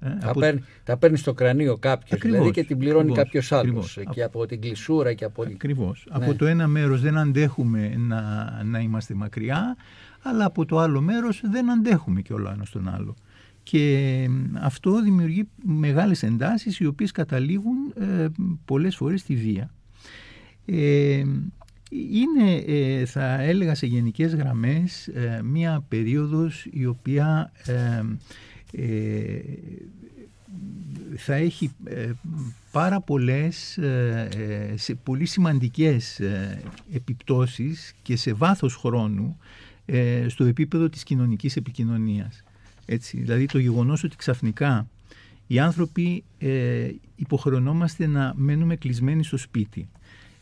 [0.00, 0.40] Ε, τα, από...
[0.40, 3.98] παίρνει, τα παίρνει στο κρανίο κάποιος δηλαδή και την πληρώνει κάποιος άλλος.
[4.10, 5.42] Και από την κλεισούρα και από.
[5.42, 6.06] Ακριβώς.
[6.08, 6.24] Ναι.
[6.24, 9.76] Από το ένα μέρος δεν αντέχουμε να, να είμαστε μακριά,
[10.22, 13.16] αλλά από το άλλο μέρος δεν αντέχουμε και όλο ένας στον άλλο.
[13.68, 18.26] Και αυτό δημιουργεί μεγάλες εντάσεις οι οποίες καταλήγουν ε,
[18.64, 19.74] πολλές φορές στη βία.
[20.66, 21.24] Ε,
[21.90, 28.02] είναι ε, θα έλεγα σε γενικές γραμμές ε, μία περίοδος η οποία ε,
[31.16, 31.70] θα έχει
[32.72, 33.78] πάρα πολλές
[34.74, 36.20] σε πολύ σημαντικές
[36.92, 39.38] επιπτώσεις και σε βάθος χρόνου
[40.26, 42.44] στο επίπεδο της κοινωνικής επικοινωνίας.
[42.86, 44.88] Έτσι, δηλαδή το γεγονός ότι ξαφνικά
[45.46, 46.24] οι άνθρωποι
[47.16, 49.88] υποχρεωνόμαστε να μένουμε κλεισμένοι στο σπίτι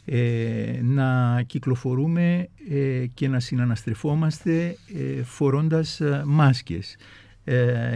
[0.07, 6.96] ε, να κυκλοφορούμε ε, και να συναναστρεφόμαστε ε, φορώντας μάσκες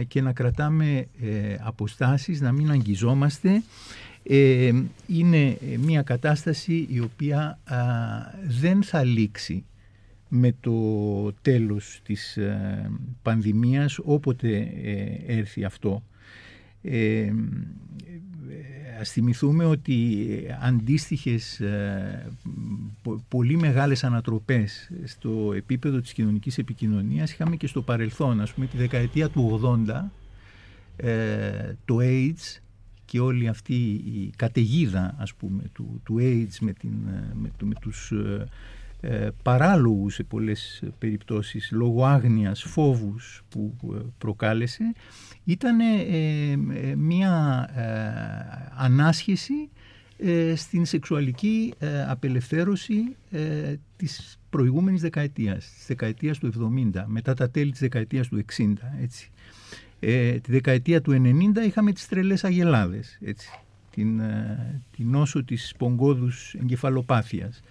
[0.07, 1.07] και να κρατάμε
[1.63, 3.63] αποστάσεις, να μην αγγιζόμαστε.
[5.07, 7.59] Είναι μια κατάσταση η οποία
[8.47, 9.65] δεν θα λήξει
[10.29, 12.37] με το τέλος της
[13.21, 14.71] πανδημίας όποτε
[15.27, 16.03] έρθει αυτό.
[18.99, 20.27] Ας θυμηθούμε ότι
[20.61, 22.31] αντίστοιχες ε,
[23.27, 28.77] πολύ μεγάλες ανατροπές στο επίπεδο της κοινωνικής επικοινωνίας είχαμε και στο παρελθόν, ας πούμε τη
[28.77, 30.03] δεκαετία του 80
[30.95, 32.59] ε, το AIDS
[33.05, 36.91] και όλη αυτή η καταιγίδα ας πούμε του, του AIDS με, την,
[37.33, 38.13] με, με τους
[39.01, 43.75] ε, παράλογους σε πολλές περιπτώσεις λόγω άγνοιας, φόβους που
[44.17, 44.93] προκάλεσε
[45.49, 46.01] ήταν ε,
[46.51, 47.83] ε, μια ε,
[48.75, 49.69] ανάσχεση
[50.55, 51.73] στην σεξουαλική
[52.07, 53.15] απελευθέρωση
[53.95, 56.51] της προηγούμενης δεκαετίας, της δεκαετίας του
[56.93, 59.29] 70, μετά τα τέλη της δεκαετίας του 60, έτσι.
[60.41, 63.49] τη δεκαετία του 90 είχαμε τις τρελές αγελάδες, έτσι.
[63.91, 64.21] Την,
[64.95, 67.61] την νόσο της πογκόδους εγκεφαλοπάθειας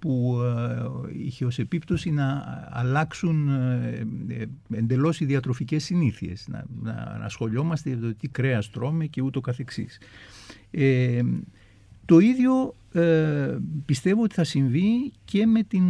[0.00, 4.44] που ε, είχε ως επίπτωση να αλλάξουν ε, ε,
[4.76, 9.98] εντελώς οι διατροφικές συνήθειες, να, να ασχολιόμαστε για το τι κρέας τρώμε και ούτω καθεξής.
[12.04, 12.74] το ίδιο
[13.84, 15.82] πιστεύω ότι θα συμβεί και με, την,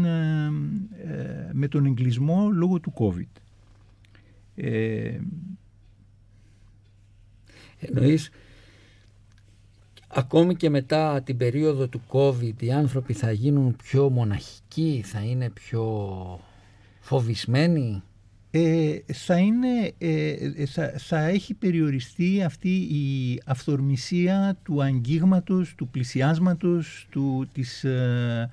[1.52, 3.40] με τον εγκλισμό λόγω του COVID.
[7.78, 8.30] Εννοείς
[10.12, 15.50] ακόμη και μετά την περίοδο του COVID οι άνθρωποι θα γίνουν πιο μοναχικοί, θα είναι
[15.50, 15.84] πιο
[17.00, 18.02] φοβισμένοι;
[18.50, 27.06] ε, θα, είναι, ε, θα, θα έχει περιοριστεί αυτή η αυθορμησία του αγγίγματος, του πλησιάσματος,
[27.10, 28.48] του, της ε,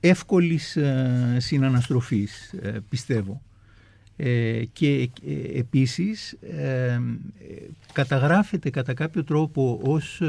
[0.00, 3.42] εύκολης ε, συναναστροφής, ε, πιστεύω.
[4.16, 5.10] Ε, και
[5.54, 6.36] επίσης
[7.92, 10.20] καταγράφεται κατά κάποιο τρόπο ως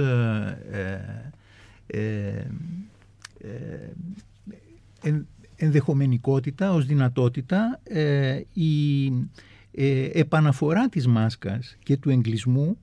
[5.55, 9.05] ενδεχομενικότητα, ως δυνατότητα ε, η
[9.71, 12.77] ε, επαναφορά της μάσκας και του εγκλισμού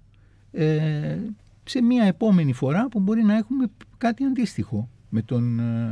[0.53, 1.19] ε,
[1.65, 3.67] σε μια επόμενη φορά που μπορεί να έχουμε
[3.99, 5.43] κάτι αντίστοιχο με τον,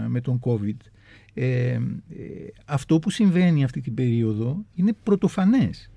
[0.08, 0.76] με τον COVID.
[2.64, 5.90] Αυτό που συμβαίνει αυτή την περίοδο είναι πρωτοφανές.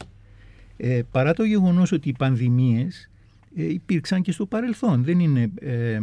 [1.11, 3.11] παρά το γεγονός ότι οι πανδημίες
[3.55, 5.03] ε, υπήρξαν και στο παρελθόν.
[5.03, 6.01] Δεν είναι ε, ε,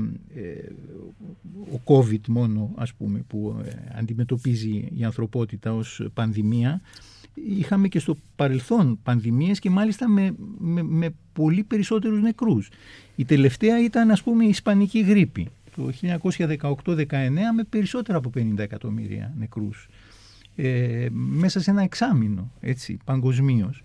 [1.73, 3.62] ο COVID μόνο ας πούμε που
[3.99, 6.81] αντιμετωπίζει η ανθρωπότητα ως πανδημία.
[7.59, 10.35] Είχαμε και στο παρελθόν πανδημίες και μάλιστα με,
[10.83, 12.71] με, πολύ περισσότερους νεκρούς.
[13.17, 15.93] Η τελευταία ήταν ας πούμε η Ισπανική γρήπη το
[16.85, 17.07] 1918-19
[17.57, 19.88] με περισσότερα από 50 εκατομμύρια νεκρούς.
[21.12, 23.83] μέσα σε ένα εξάμεινο έτσι παγκοσμίως.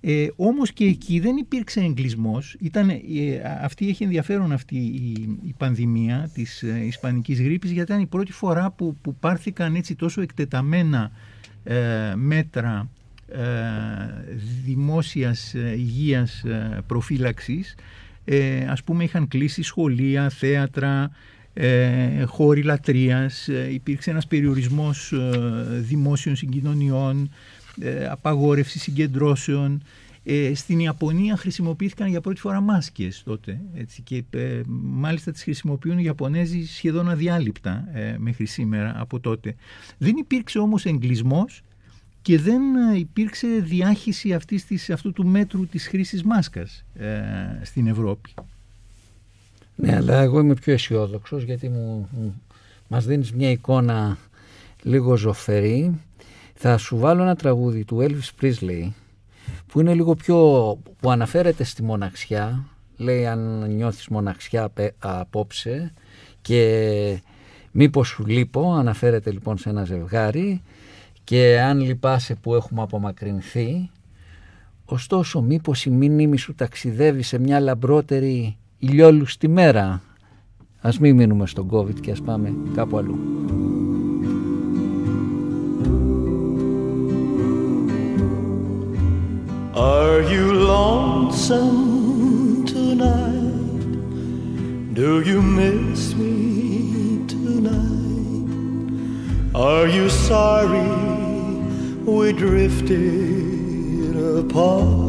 [0.00, 2.56] Ε, όμως και εκεί δεν υπήρξε εγκλισμός.
[2.60, 3.00] Ήταν, ε,
[3.62, 4.76] αυτή έχει ενδιαφέρον αυτή
[5.42, 9.94] η, πανδημία της ε, ισπανικής γρήπης γιατί ήταν η πρώτη φορά που, που πάρθηκαν έτσι
[9.94, 11.10] τόσο εκτεταμένα
[11.64, 12.90] ε, μέτρα
[13.28, 13.40] ε,
[14.64, 16.44] δημόσιας ε, υγείας
[16.86, 17.74] προφύλαξης.
[18.68, 21.10] Ας πούμε είχαν κλείσει σχολεία, θέατρα,
[22.26, 25.12] χώροι λατρείας, υπήρξε ένας περιορισμός
[25.80, 27.30] δημόσιων συγκοινωνιών,
[27.80, 29.82] ε, απαγόρευση συγκεντρώσεων.
[30.24, 35.98] Ε, στην Ιαπωνία χρησιμοποιήθηκαν για πρώτη φορά μάσκες τότε έτσι, και ε, μάλιστα τις χρησιμοποιούν
[35.98, 37.84] οι Ιαπωνέζοι σχεδόν αδιάλειπτα
[38.18, 39.54] μέχρι σήμερα από τότε.
[39.98, 41.62] Δεν υπήρξε όμως εγκλισμός
[42.28, 42.62] και δεν
[42.94, 46.84] υπήρξε διάχυση αυτής της, αυτού του μέτρου της χρήσης μάσκας
[47.62, 48.34] στην Ευρώπη.
[49.74, 52.08] Ναι, αλλά εγώ είμαι πιο αισιόδοξος γιατί μου,
[52.88, 54.18] μας δίνεις μια εικόνα
[54.82, 56.00] λίγο ζωφερή.
[56.54, 58.90] Θα σου βάλω ένα τραγούδι του Elvis Presley
[59.66, 60.36] που είναι λίγο πιο
[61.00, 62.64] που αναφέρεται στη μοναξιά.
[62.96, 65.92] Λέει αν νιώθεις μοναξιά απόψε
[66.40, 67.22] και
[67.70, 70.62] μήπως σου λείπω αναφέρεται λοιπόν σε ένα ζευγάρι
[71.28, 73.90] και αν λυπάσαι που έχουμε απομακρυνθεί
[74.84, 80.02] ωστόσο μήπως η μήνυμη σου ταξιδεύει σε μια λαμπρότερη ηλιόλουστη μέρα
[80.80, 83.18] ας μην μείνουμε στον COVID και ας πάμε κάπου αλλού
[89.74, 93.90] Are you lonesome tonight?
[95.00, 96.34] Do you miss me
[97.34, 97.98] tonight?
[99.54, 101.17] Are you sorry
[102.16, 105.06] we drifted apart?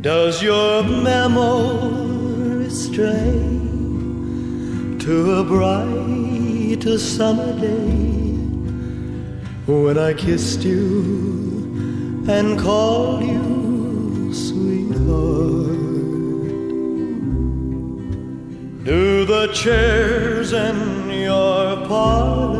[0.00, 3.32] Does your memory stray
[5.04, 8.10] to a bright summer day?
[9.70, 15.78] when I kissed you and called you sweetheart.
[18.84, 22.59] Do the chairs in your parlor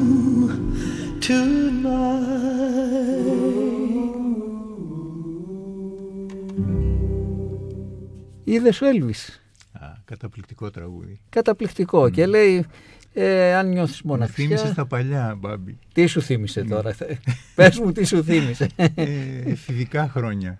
[8.53, 9.41] Είδες ο Έλβης.
[9.71, 11.19] Α, καταπληκτικό τραγούδι.
[11.29, 12.09] Καταπληκτικό.
[12.09, 12.65] Και λέει,
[13.13, 14.73] ε, αν νιώθεις Μου θύμισε μοναξιά...
[14.73, 15.77] τα παλιά, Μπάμπη.
[15.93, 16.95] Τι σου θύμισε τώρα.
[17.55, 18.67] Πες μου τι σου θύμισε.
[18.75, 19.03] ε,
[19.45, 20.59] εφηβικά χρόνια.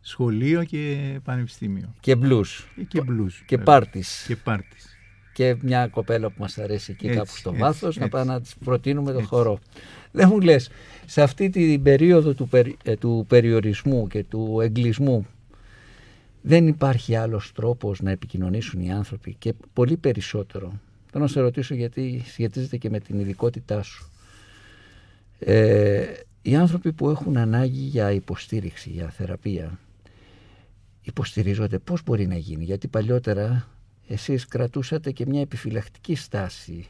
[0.00, 1.94] Σχολείο και πανεπιστήμιο.
[2.00, 2.68] και μπλούς.
[2.80, 3.34] Ε, Και μπλουζ.
[3.46, 3.64] Και βέβαια.
[3.74, 4.24] πάρτις.
[4.26, 4.96] Και πάρτις.
[5.32, 8.16] και μια κοπέλα που μας αρέσει εκεί Έτσι, κάπου στο έτσι, βάθος να έτσι.
[8.16, 9.28] πάμε να της προτείνουμε το Έτσι.
[9.30, 9.58] χορό.
[10.10, 10.70] Δεν μου λες,
[11.06, 15.26] σε αυτή την περίοδο του, περι- ε, του περιορισμού και του εγκλισμού
[16.42, 20.80] δεν υπάρχει άλλος τρόπος να επικοινωνήσουν οι άνθρωποι και πολύ περισσότερο.
[21.10, 24.10] Θέλω να σε ρωτήσω γιατί σχετίζεται και με την ειδικότητά σου.
[25.38, 26.04] Ε,
[26.42, 29.78] οι άνθρωποι που έχουν ανάγκη για υποστήριξη, για θεραπεία,
[31.02, 33.68] υποστηρίζονται πώς μπορεί να γίνει; Γιατί παλιότερα
[34.08, 36.86] εσείς κρατούσατε και μια επιφυλακτική στάση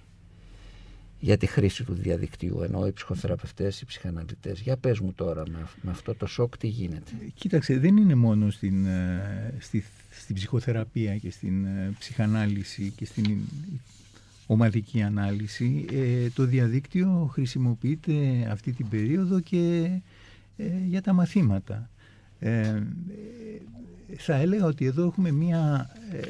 [1.21, 4.61] για τη χρήση του διαδικτύου, ενώ οι ψυχοθεραπευτές, οι ψυχαναλυτές.
[4.61, 8.15] Για πες μου τώρα με, αυ- με αυτό το σοκ τι γίνεται; Κοίταξε, δεν είναι
[8.15, 13.39] μόνο στην, ε, στη, στην ψυχοθεραπεία και στην ε, ψυχανάλυση και στην
[14.47, 15.87] ομαδική ανάλυση.
[15.93, 18.13] Ε, το διαδίκτυο χρησιμοποιείται
[18.51, 19.91] αυτή την περίοδο και
[20.57, 21.91] ε, για τα μαθήματα.
[22.39, 22.83] Ε, ε,
[24.17, 26.21] θα έλεγα ότι εδώ έχουμε μια ε,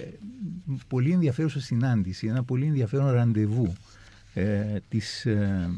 [0.88, 3.72] πολύ ενδιαφέρουσα συνάντηση, ένα πολύ ενδιαφέρον ραντεβού ε,
[4.88, 5.70] της ε,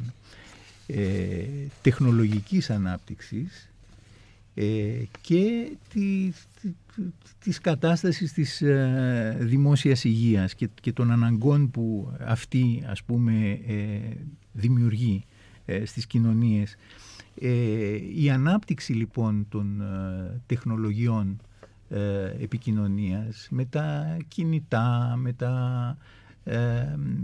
[0.86, 1.44] ε,
[1.82, 3.70] τεχνολογικής ανάπτυξης
[4.54, 4.64] ε,
[5.20, 7.02] και τη, τη- τη-
[7.38, 13.98] της κατάστασης της ε, δημόσιας υγείας και, και των αναγκών που αυτή ας πούμε ε,
[14.52, 15.24] δημιουργεί
[15.64, 16.76] ε, στις κοινωνίες.
[17.40, 21.40] Ε, η ανάπτυξη λοιπόν των ε, τεχνολογιών
[21.88, 25.52] ε, επικοινωνίας με τα κινητά, με, τα,
[25.98, 26.02] ε,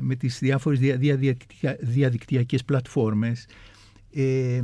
[0.00, 3.46] με τις διάφορες δια, διαδικτυα- διαδικτυακές πλατφόρμες
[4.12, 4.60] ε,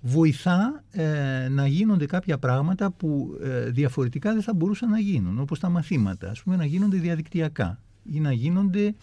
[0.00, 5.58] βοηθά ε, να γίνονται κάποια πράγματα που ε, διαφορετικά δεν θα μπορούσαν να γίνουν, όπως
[5.58, 8.94] τα μαθήματα, ας πούμε να γίνονται διαδικτυακά ή να γίνονται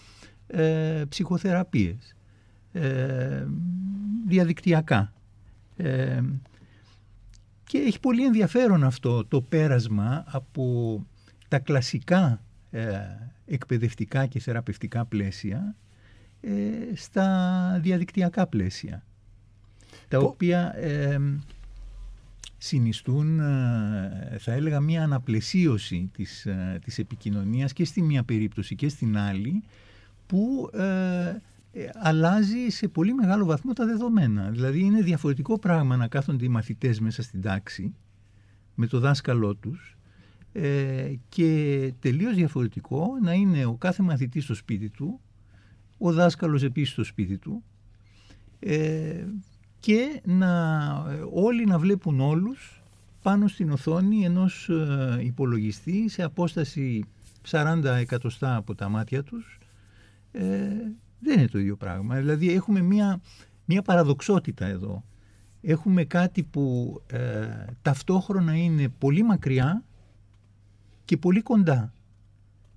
[0.47, 2.15] ε, ψυχοθεραπείες
[2.71, 3.45] ε,
[4.27, 5.13] διαδικτυακά.
[5.75, 6.21] Ε,
[7.63, 11.05] και έχει πολύ ενδιαφέρον αυτό το πέρασμα από
[11.47, 12.46] τα κλασικά ε,
[13.45, 15.75] εκπαιδευτικά και θεραπευτικά πλαίσια
[16.41, 19.03] ε, στα διαδικτυακά πλαίσια
[20.07, 21.19] τα οποία ε,
[22.57, 28.89] συνιστούν ε, θα έλεγα μια αναπλαισίωση της, ε, της επικοινωνίας και στη μία περίπτωση και
[28.89, 29.63] στην άλλη
[30.25, 31.41] που ε,
[31.71, 34.49] ε, αλλάζει σε πολύ μεγάλο βαθμό τα δεδομένα.
[34.49, 37.95] Δηλαδή είναι διαφορετικό πράγμα να κάθονται οι μαθητές μέσα στην τάξη
[38.75, 39.96] με το δάσκαλό τους
[40.59, 45.21] ε, και τελείως διαφορετικό να είναι ο κάθε μαθητής στο σπίτι του,
[45.97, 47.63] ο δάσκαλος επίσης στο σπίτι του
[48.59, 49.25] ε,
[49.79, 50.81] και να,
[51.33, 52.83] όλοι να βλέπουν όλους
[53.21, 57.03] πάνω στην οθόνη ενός ε, υπολογιστή σε απόσταση
[57.49, 59.59] 40 εκατοστά από τα μάτια τους
[60.31, 60.43] ε,
[61.19, 62.15] δεν είναι το ίδιο πράγμα.
[62.15, 63.21] Δηλαδή έχουμε μια,
[63.65, 65.03] μια παραδοξότητα εδώ.
[65.61, 67.47] Έχουμε κάτι που ε,
[67.81, 69.83] ταυτόχρονα είναι πολύ μακριά
[71.07, 71.93] και πολύ κοντά.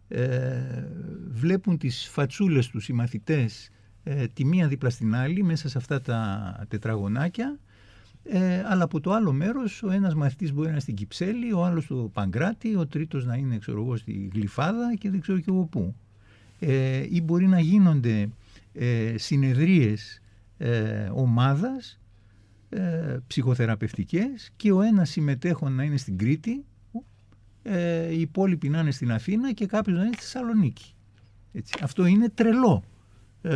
[0.08, 0.84] Ε,
[1.30, 3.70] βλέπουν τις φατσούλες τους οι μαθητές
[4.02, 7.58] ε, τη μία δίπλα στην άλλη μέσα σε αυτά τα τετραγωνάκια
[8.24, 11.64] ε, αλλά από το άλλο μέρος ο ένας μαθητής μπορεί να είναι στην Κυψέλη, ο
[11.64, 15.50] άλλος στο Παγκράτη, ο τρίτος να είναι ξέρω εγώ, στη Γλυφάδα και δεν ξέρω και
[15.50, 15.94] εγώ πού.
[16.58, 18.28] Ε, ή μπορεί να γίνονται
[18.72, 20.22] ε, συνεδρίες
[20.58, 22.00] ε, ομάδας
[22.68, 26.64] ε, ψυχοθεραπευτικές και ο ένας συμμετέχον να είναι στην Κρήτη,
[27.62, 30.94] ε, οι υπόλοιποι να είναι στην Αθήνα και κάποιος να είναι στη Θεσσαλονίκη.
[31.52, 31.74] Έτσι.
[31.82, 32.84] Αυτό είναι τρελό
[33.42, 33.54] ε,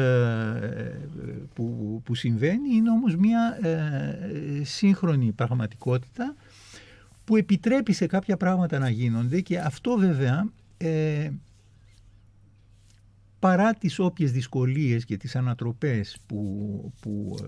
[1.55, 6.35] που, που συμβαίνει, είναι όμως μια ε, σύγχρονη πραγματικότητα
[7.25, 11.31] που επιτρέπει σε κάποια πράγματα να γίνονται και αυτό βέβαια ε,
[13.39, 17.47] παρά τις όποιες δυσκολίες και τις ανατροπές που, που ε,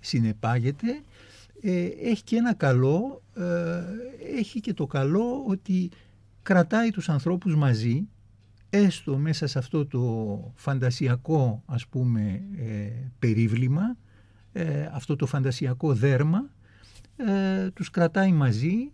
[0.00, 1.00] συνεπάγεται
[1.60, 3.42] ε, έχει και ένα καλό ε,
[4.36, 5.90] έχει και το καλό ότι
[6.42, 8.08] κρατάει τους ανθρώπους μαζί
[8.70, 13.96] έστω μέσα σε αυτό το φαντασιακό ας πούμε ε, περίβλημα,
[14.52, 16.50] ε, αυτό το φαντασιακό δέρμα,
[17.16, 18.92] ε, τους κρατάει μαζί,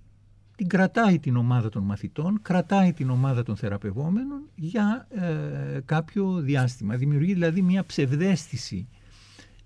[0.56, 6.96] την κρατάει την ομάδα των μαθητών, κρατάει την ομάδα των θεραπευόμενων για ε, κάποιο διάστημα.
[6.96, 8.88] Δημιουργεί δηλαδή μια ψευδέστηση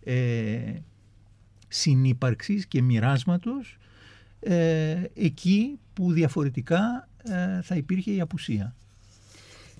[0.05, 0.73] ε,
[1.69, 3.88] συνύπαρξης και μοιράσματος ε,
[5.15, 8.75] εκεί που διαφορετικά ε, θα υπήρχε η απουσία.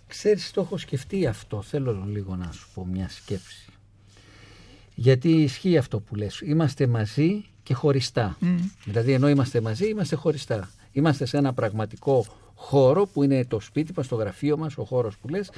[0.07, 1.63] Ξέρεις, το έχω σκεφτεί αυτό.
[1.63, 3.67] Θέλω λίγο να σου πω μια σκέψη.
[4.95, 6.41] Γιατί ισχύει αυτό που λες.
[6.45, 8.37] Είμαστε μαζί και χωριστά.
[8.85, 10.71] Δηλαδή ενώ είμαστε μαζί είμαστε χωριστά.
[10.93, 15.17] Είμαστε σε ένα πραγματικό χώρο που είναι το σπίτι μας, το γραφείο μας, ο χώρος
[15.17, 15.51] που λες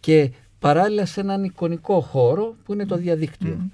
[0.00, 3.70] και παράλληλα σε έναν εικονικό χώρο που είναι το διαδίκτυο.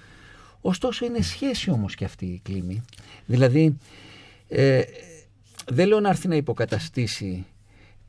[0.60, 2.82] Ωστόσο είναι σχέση όμως και αυτή η κλίμη.
[3.26, 3.76] Δηλαδή
[4.50, 4.82] ε,
[5.70, 7.46] δεν λέω να έρθει να υποκαταστήσει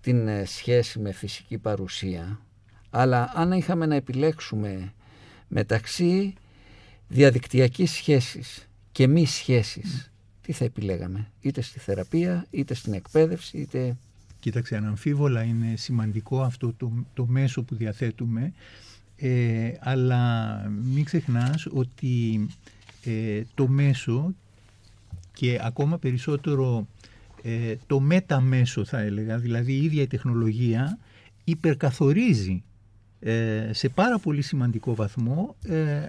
[0.01, 2.39] την ε, σχέση με φυσική παρουσία
[2.89, 4.93] αλλά αν είχαμε να επιλέξουμε
[5.47, 6.33] μεταξύ
[7.07, 10.11] διαδικτυακής σχέσης και μη σχέσης
[10.41, 13.95] τι θα επιλέγαμε; Είτε στη θεραπεία είτε στην εκπαίδευση είτε
[14.41, 18.53] Κοίταξε, αναμφίβολα είναι σημαντικό αυτό το, το μέσο που διαθέτουμε,
[19.15, 22.47] ε, αλλά μην ξεχνάς ότι
[23.03, 24.33] ε, το μέσο
[25.34, 26.88] και ακόμα περισσότερο
[27.41, 30.97] ε, το μεταμέσο θα έλεγα, δηλαδή η ίδια η τεχνολογία
[31.43, 32.63] υπερκαθορίζει
[33.19, 36.07] ε, σε πάρα πολύ σημαντικό βαθμό ε, ε,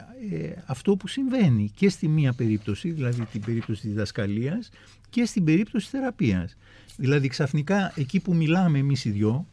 [0.67, 4.71] αυτό που συμβαίνει και στη μία περίπτωση, δηλαδή την περίπτωση της διδασκαλίας
[5.11, 6.57] και στην περίπτωση της θεραπείας.
[6.97, 9.47] Δηλαδή ξαφνικά εκεί που μιλάμε εμείς οι δυο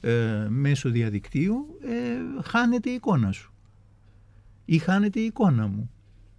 [0.00, 3.52] ε, μέσω διαδικτύου ε, χάνεται η εικόνα σου
[4.64, 5.90] ή χάνεται η εικόνα μου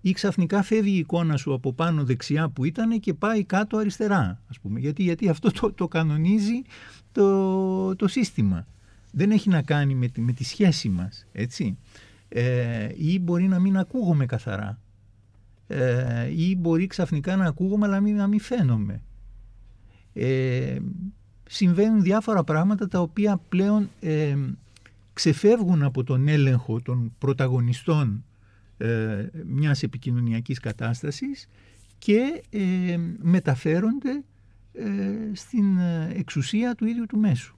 [0.06, 4.41] ή ξαφνικά φεύγει η εικόνα σου από πάνω δεξιά που ήταν και πάει κάτω αριστερά
[4.49, 4.80] ας πούμε.
[4.80, 6.62] Γιατί, γιατί αυτό το, το κανονίζει
[7.12, 8.68] το, το σύστημα.
[9.12, 11.78] Δεν έχει να κάνει με τη, με τη σχέση μας έτσι.
[12.30, 14.80] Ε, ή μπορεί να μην ακούγομαι καθαρά.
[15.68, 19.01] Ε, ή μπορεί ξαφνικά να ακούγομαι αλλά μην, να μην φαίνομαι.
[20.14, 20.78] Ε,
[21.43, 24.36] συμβαίνουν διάφορα πράγματα τα οποία πλέον ε,
[25.14, 28.24] ξεφεύγουν από τον έλεγχο των πρωταγωνιστών
[28.78, 31.47] ε, μιας επικοινωνιακής κατάστασης
[31.97, 34.24] και ε, μεταφέρονται
[34.74, 34.86] ε,
[35.34, 35.78] στην
[36.15, 37.55] εξουσία του ίδιου του μέσου.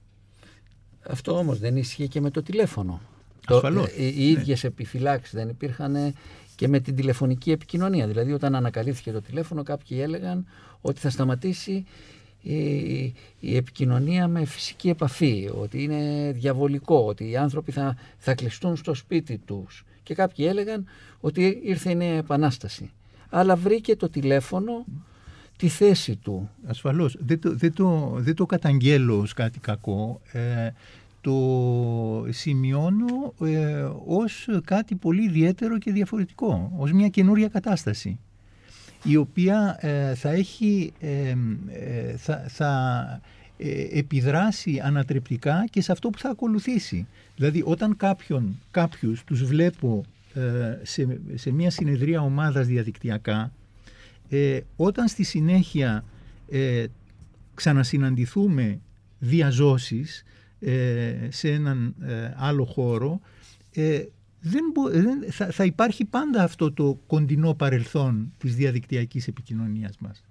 [1.10, 3.02] Αυτό όμως δεν ισχύει και με το τηλέφωνο.
[3.46, 6.14] Ασφαλώς, Το, ε, οι ίδιες επιφυλάξεις δεν υπήρχαν
[6.56, 8.08] και με την τηλεφωνική επικοινωνία.
[8.08, 10.46] Δηλαδή όταν ανακαλύφθηκε το τηλέφωνο κάποιοι έλεγαν
[10.82, 11.86] ότι θα σταματήσει
[12.42, 12.56] η,
[13.40, 18.94] η επικοινωνία με φυσική επαφή, ότι είναι διαβολικό, ότι οι άνθρωποι θα, θα κλειστούν στο
[18.94, 19.86] σπίτι τους.
[20.06, 20.86] Και κάποιοι έλεγαν
[21.20, 22.92] ότι ήρθε η νέα επανάσταση.
[23.30, 24.86] Αλλά βρήκε το τηλέφωνο
[25.58, 26.50] τη θέση του.
[26.66, 27.18] Ασφαλώς.
[27.20, 30.22] Δεν το, δεν το, δεν το καταγγέλλω ως κάτι κακό.
[30.32, 30.70] Ε,
[31.22, 38.20] το σημειώνω ε, ως κάτι πολύ ιδιαίτερο και διαφορετικό, ως μια καινούρια κατάσταση
[39.06, 41.36] η οποία ε, θα έχει ε,
[41.68, 43.22] ε, θα, θα
[43.92, 47.08] επιδράσει ανατρεπτικά και σε αυτό που θα ακολουθήσει.
[47.36, 50.06] Δηλαδή όταν κάποιον, κάποιους τους βλέπω
[50.84, 53.52] σε, σε μια συνεδρία ομάδας διαδικτυακά
[54.76, 56.04] όταν στη συνέχεια
[57.54, 58.80] ξανασυναντηθούμε
[59.20, 60.24] διαζώσεις
[61.30, 61.96] σε έναν
[62.36, 63.20] άλλο χώρο
[64.48, 70.24] δεν δεν, θα, θα υπάρχει πάντα αυτό το κοντινό παρελθόν της διαδικτυακής επικοινωνίας μας.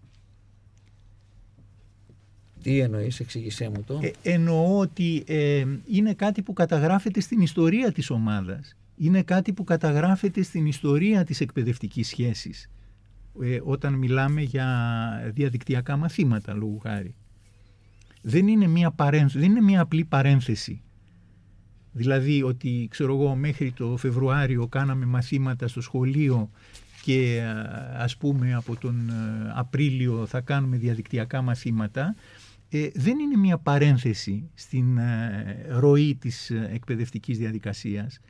[2.65, 4.01] Τι εννοείς, εξήγησέ μου το.
[4.03, 8.77] Ε, εννοώ ότι ε, είναι κάτι που καταγράφεται στην ιστορία της ομάδας.
[8.97, 12.71] Είναι κάτι που καταγράφεται στην ιστορία της εκπαιδευτικής σχέσης.
[13.43, 14.67] Ε, όταν μιλάμε για
[15.35, 17.15] διαδικτυακά μαθήματα, λόγου χάρη.
[18.23, 20.83] Δεν είναι μια, παρένθεση, δεν είναι μια απλή παρένθεση
[21.97, 26.51] Δηλαδή ότι ξέρω εγώ μέχρι το Φεβρουάριο κάναμε μαθήματα στο σχολείο
[27.03, 27.43] και
[27.97, 32.15] ας πούμε από τον ε, Απρίλιο θα κάνουμε διαδικτυακά μαθήματα
[32.79, 38.20] ε, δεν είναι μια παρένθεση στην ε, ροή της εκπαιδευτικής διαδικασίας.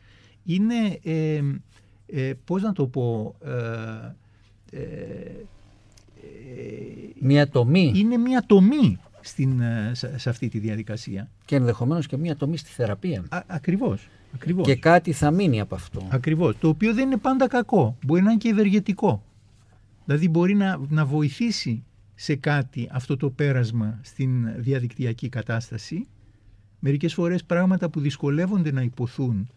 [0.44, 0.98] Είναι,
[2.06, 3.34] ε, πώς να το πω...
[7.20, 7.92] μια τομή.
[7.94, 11.30] Είναι μια τομή στην, ε, σε αυτή τη διαδικασία.
[11.44, 13.24] Και ενδεχομένως και μία τομή στη θεραπεία.
[13.28, 14.66] Α, ακριβώς, ακριβώς.
[14.66, 16.06] Και κάτι θα μείνει από αυτό.
[16.08, 16.58] Ακριβώς.
[16.58, 17.96] Το οποίο δεν είναι πάντα κακό.
[18.04, 19.22] Μπορεί να είναι και ευεργετικό.
[20.04, 21.84] Δηλαδή μπορεί να, να βοηθήσει
[22.14, 26.06] σε κάτι αυτό το πέρασμα στην διαδικτυακή κατάσταση.
[26.78, 29.48] Μερικές φορές πράγματα που δυσκολεύονται να υποθούν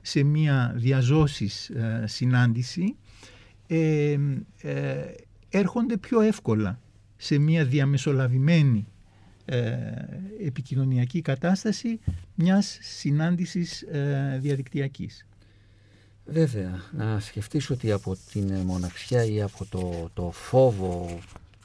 [0.00, 2.96] σε μία διαζώσης ε, συνάντηση
[3.66, 4.18] ε,
[4.62, 5.14] ε,
[5.48, 6.80] έρχονται πιο εύκολα
[7.16, 8.86] σε μία διαμεσολαβημένη
[9.44, 9.76] ε,
[10.46, 12.00] επικοινωνιακή κατάσταση
[12.34, 15.26] μιας συνάντησης ε, διαδικτυακής.
[16.26, 21.18] Βέβαια, να σκεφτείς ότι από την μοναξιά ή από το, το φόβο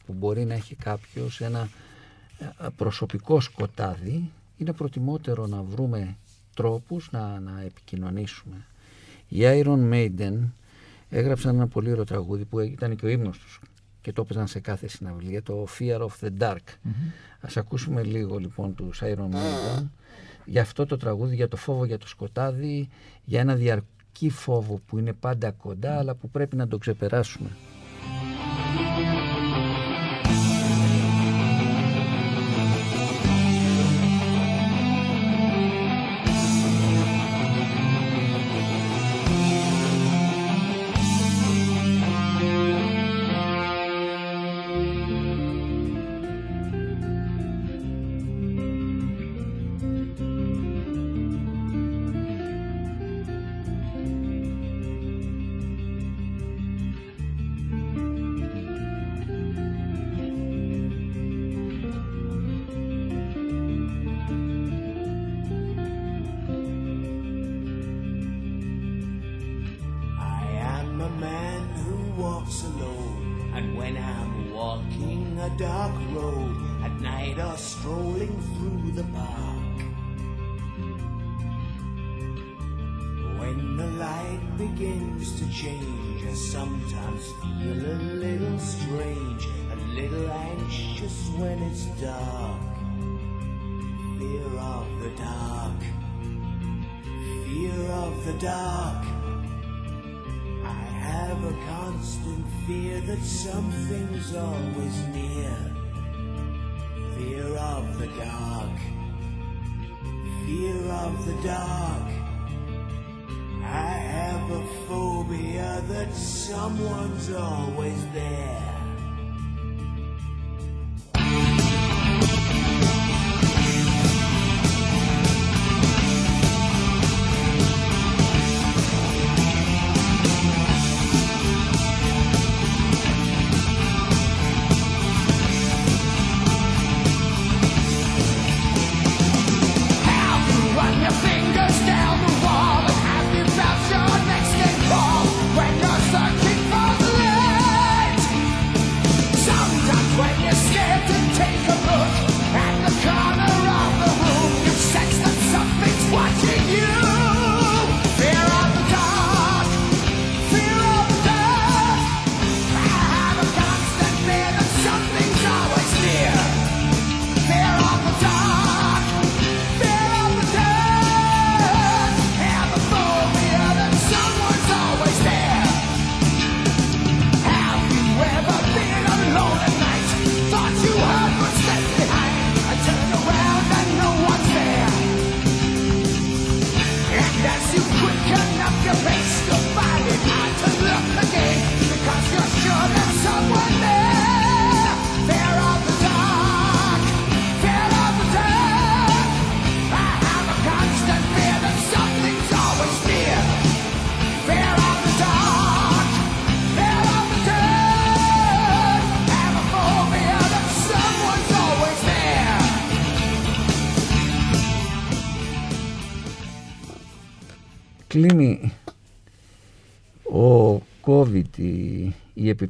[0.09, 1.69] που μπορεί να έχει κάποιος ένα
[2.39, 6.17] ε, προσωπικό σκοτάδι είναι προτιμότερο να βρούμε
[6.55, 8.65] τρόπους να, να επικοινωνήσουμε.
[9.27, 10.33] Οι Iron Maiden
[11.09, 13.61] έγραψαν ένα πολύ ωραίο τραγούδι που ήταν και ο ύμνος τους
[14.01, 16.55] και το έπαιζαν σε κάθε συναυλία, το Fear of the Dark.
[16.55, 16.89] mm
[17.41, 19.83] Ας ακούσουμε λίγο λοιπόν τους Iron Maiden
[20.45, 22.89] για αυτό το τραγούδι, για το φόβο για το σκοτάδι,
[23.25, 27.49] για ένα διαρκή φόβο που είναι πάντα κοντά αλλά που πρέπει να το ξεπεράσουμε.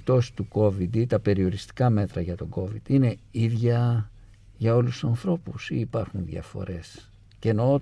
[0.09, 4.11] Η επιπτώση του COVID ή τα περιοριστικά μέτρα για τον COVID είναι ίδια
[4.57, 7.79] για όλους τους ανθρώπους ή υπάρχουν διαφορές; Και εννοώ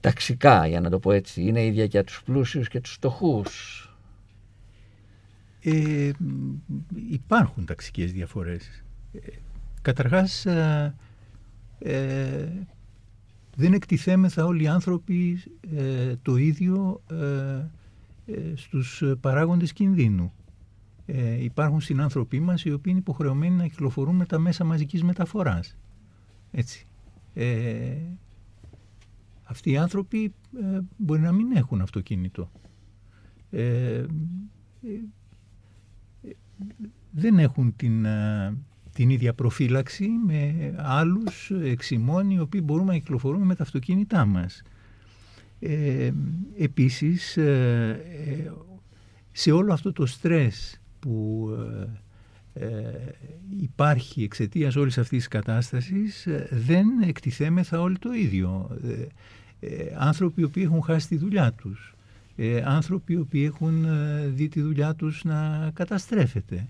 [0.00, 3.80] ταξικά για να το πω έτσι, είναι ίδια για τους πλούσιους και τους φτωχούς;
[5.62, 6.10] Ε,
[7.10, 8.84] υπάρχουν ταξικές διαφορές.
[9.12, 9.18] Ε,
[9.82, 10.94] καταρχάς ε,
[11.78, 12.48] ε
[13.58, 15.42] δεν εκτιθέμεθα όλοι οι άνθρωποι
[15.76, 17.16] ε, το ίδιο ε,
[18.32, 20.32] ε, στους παράγοντες κινδύνου.
[21.06, 25.76] Ε, υπάρχουν συνάνθρωποι μας οι οποίοι είναι υποχρεωμένοι να κυκλοφορούν με τα μέσα μαζικής μεταφοράς.
[26.50, 26.86] Έτσι.
[27.34, 27.96] Ε,
[29.42, 30.34] αυτοί οι άνθρωποι
[30.96, 32.50] μπορεί να μην έχουν αυτοκίνητο.
[37.10, 38.06] δεν έχουν την
[38.96, 44.62] την ίδια προφύλαξη με άλλους εξημών οι οποίοι μπορούμε να κυκλοφορούμε με τα αυτοκίνητά μας.
[45.58, 46.10] Ε,
[46.58, 48.52] επίσης, ε, ε,
[49.32, 51.48] σε όλο αυτό το στρες που
[52.54, 52.68] ε,
[53.60, 58.78] υπάρχει εξαιτίας όλης αυτής της κατάστασης ε, δεν εκτιθέμεθα όλοι το ίδιο.
[58.84, 59.06] Ε,
[59.60, 61.94] ε, άνθρωποι οι οποίοι έχουν χάσει τη δουλειά τους,
[62.36, 66.68] ε, άνθρωποι οι οποίοι έχουν ε, δει τη δουλειά τους να καταστρέφεται,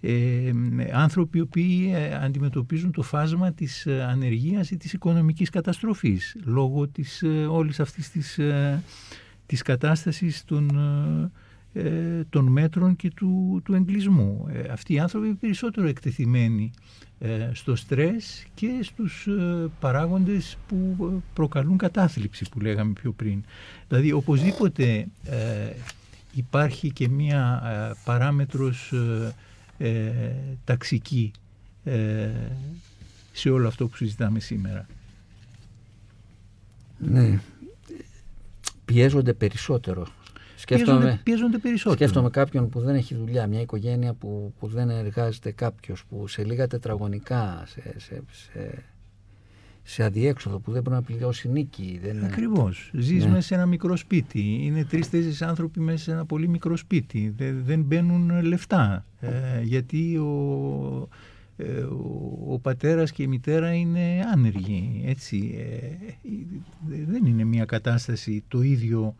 [0.00, 0.52] ε,
[0.92, 7.80] άνθρωποι οι οποίοι αντιμετωπίζουν το φάσμα της ανεργίας ή της οικονομικής καταστροφής λόγω της, όλης
[7.80, 8.38] αυτής της,
[9.50, 11.30] της κατάστασης των ε,
[12.30, 14.46] των μέτρων και του, του εγκλισμού.
[14.52, 16.70] Ε, αυτοί οι άνθρωποι είναι περισσότερο εκτεθειμένοι
[17.18, 19.28] ε, στο στρες και στους
[19.80, 20.96] παράγοντες που
[21.34, 23.44] προκαλούν κατάθλιψη που λέγαμε πιο πριν.
[23.88, 25.06] Δηλαδή οπωσδήποτε
[26.32, 27.62] υπάρχει και μία
[28.04, 28.92] παράμετρος
[30.64, 31.30] ταξική
[33.32, 34.86] σε όλο αυτό που συζητάμε σήμερα.
[36.98, 37.40] Ναι.
[38.84, 40.06] Πιέζονται περισσότερο
[40.74, 41.94] Σκέφτομαι, πιέζονται, περισσότερο.
[41.94, 46.44] Σκέφτομαι κάποιον που δεν έχει δουλειά, μια οικογένεια που, που δεν εργάζεται κάποιος, που σε
[46.44, 48.82] λίγα τετραγωνικά, σε, σε, σε,
[49.82, 52.00] σε αδιέξοδο, που δεν μπορεί να πληρώσει νίκη.
[52.02, 52.24] Δεν...
[52.24, 52.90] Ακριβώς.
[52.94, 53.30] Ζεις ναι.
[53.30, 54.58] μέσα σε ένα μικρό σπίτι.
[54.60, 57.34] Είναι τρει-τέσσερι άνθρωποι μέσα σε ένα πολύ μικρό σπίτι.
[57.36, 59.04] Δεν, δεν μπαίνουν λεφτά.
[59.20, 61.08] Ε, γιατί ο,
[61.56, 65.02] ε, ο, ο πατέρας και η μητέρα είναι άνεργοι.
[65.06, 65.54] Έτσι.
[65.58, 66.12] Ε,
[67.06, 69.14] δεν είναι μια κατάσταση το ίδιο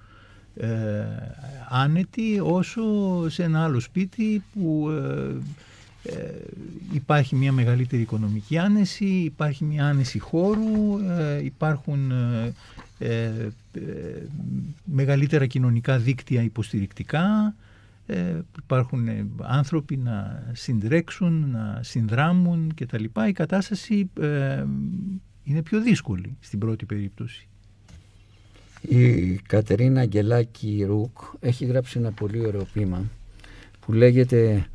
[0.57, 1.05] ε,
[1.69, 2.83] άνετη όσο
[3.29, 5.35] σε ένα άλλο σπίτι που ε,
[6.03, 6.33] ε,
[6.93, 12.13] υπάρχει μια μεγαλύτερη οικονομική άνεση, υπάρχει μια άνεση χώρου, ε, υπάρχουν
[14.85, 17.55] μεγαλύτερα κοινωνικά δίκτυα υποστηρικτικά,
[18.59, 19.09] υπάρχουν
[19.43, 23.05] άνθρωποι να συντρέξουν, να συνδράμουν κτλ.
[23.29, 24.11] Η κατάσταση
[25.45, 27.50] είναι πιο δύσκολη στην πρώτη περίπτωση.
[28.81, 33.05] Η Κατερίνα Αγγελάκη Ρουκ έχει γράψει ένα πολύ ωραίο ποίημα
[33.81, 34.67] που λέγεται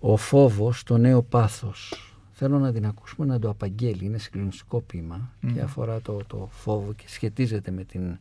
[0.00, 2.08] «Ο φόβος, το νέο πάθος».
[2.36, 4.04] Θέλω να την ακούσουμε να το απαγγέλει.
[4.04, 8.18] Είναι συγκλονιστικό ποίημα και αφορά το, το φόβο και σχετίζεται με την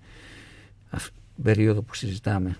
[1.43, 2.57] περίοδο που συζητάμε.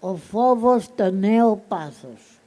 [0.00, 2.40] Ο φόβος το νέο πάθος.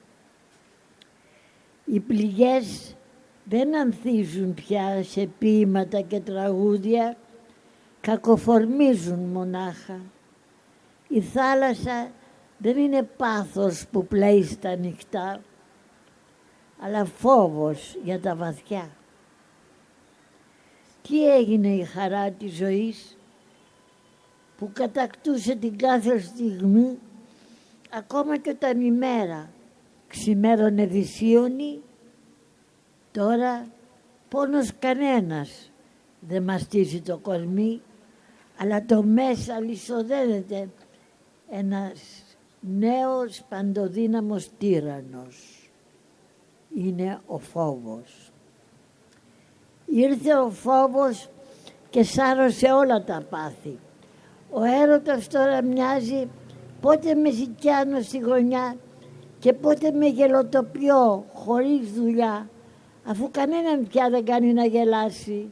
[1.85, 2.95] Οι πληγές
[3.43, 7.17] δεν ανθίζουν πια σε ποίηματα και τραγούδια,
[8.01, 9.99] κακοφορμίζουν μονάχα.
[11.07, 12.11] Η θάλασσα
[12.57, 15.41] δεν είναι πάθος που πλέει στα νυχτά,
[16.79, 18.89] αλλά φόβος για τα βαθιά.
[21.01, 23.17] Τι έγινε η χαρά της ζωής
[24.57, 26.97] που κατακτούσε την κάθε στιγμή
[27.89, 29.49] ακόμα και όταν η μέρα
[30.07, 31.81] ξημέρωνε δυσίωνη
[33.13, 33.65] Τώρα
[34.29, 35.71] πόνος κανένας
[36.19, 37.81] δεν μαστίζει το κορμί,
[38.57, 40.69] αλλά το μέσα λισοδένεται
[41.49, 42.01] ένας
[42.59, 45.69] νέος παντοδύναμος τύρανος.
[46.75, 48.31] Είναι ο φόβος.
[49.85, 51.29] Ήρθε ο φόβος
[51.89, 53.79] και σάρωσε όλα τα πάθη.
[54.51, 56.29] Ο έρωτας τώρα μοιάζει
[56.81, 58.75] πότε με ζητιάνω στη γωνιά
[59.39, 62.47] και πότε με γελοτοπιώ χωρίς δουλειά
[63.05, 65.51] αφού κανέναν πια δεν κάνει να γελάσει.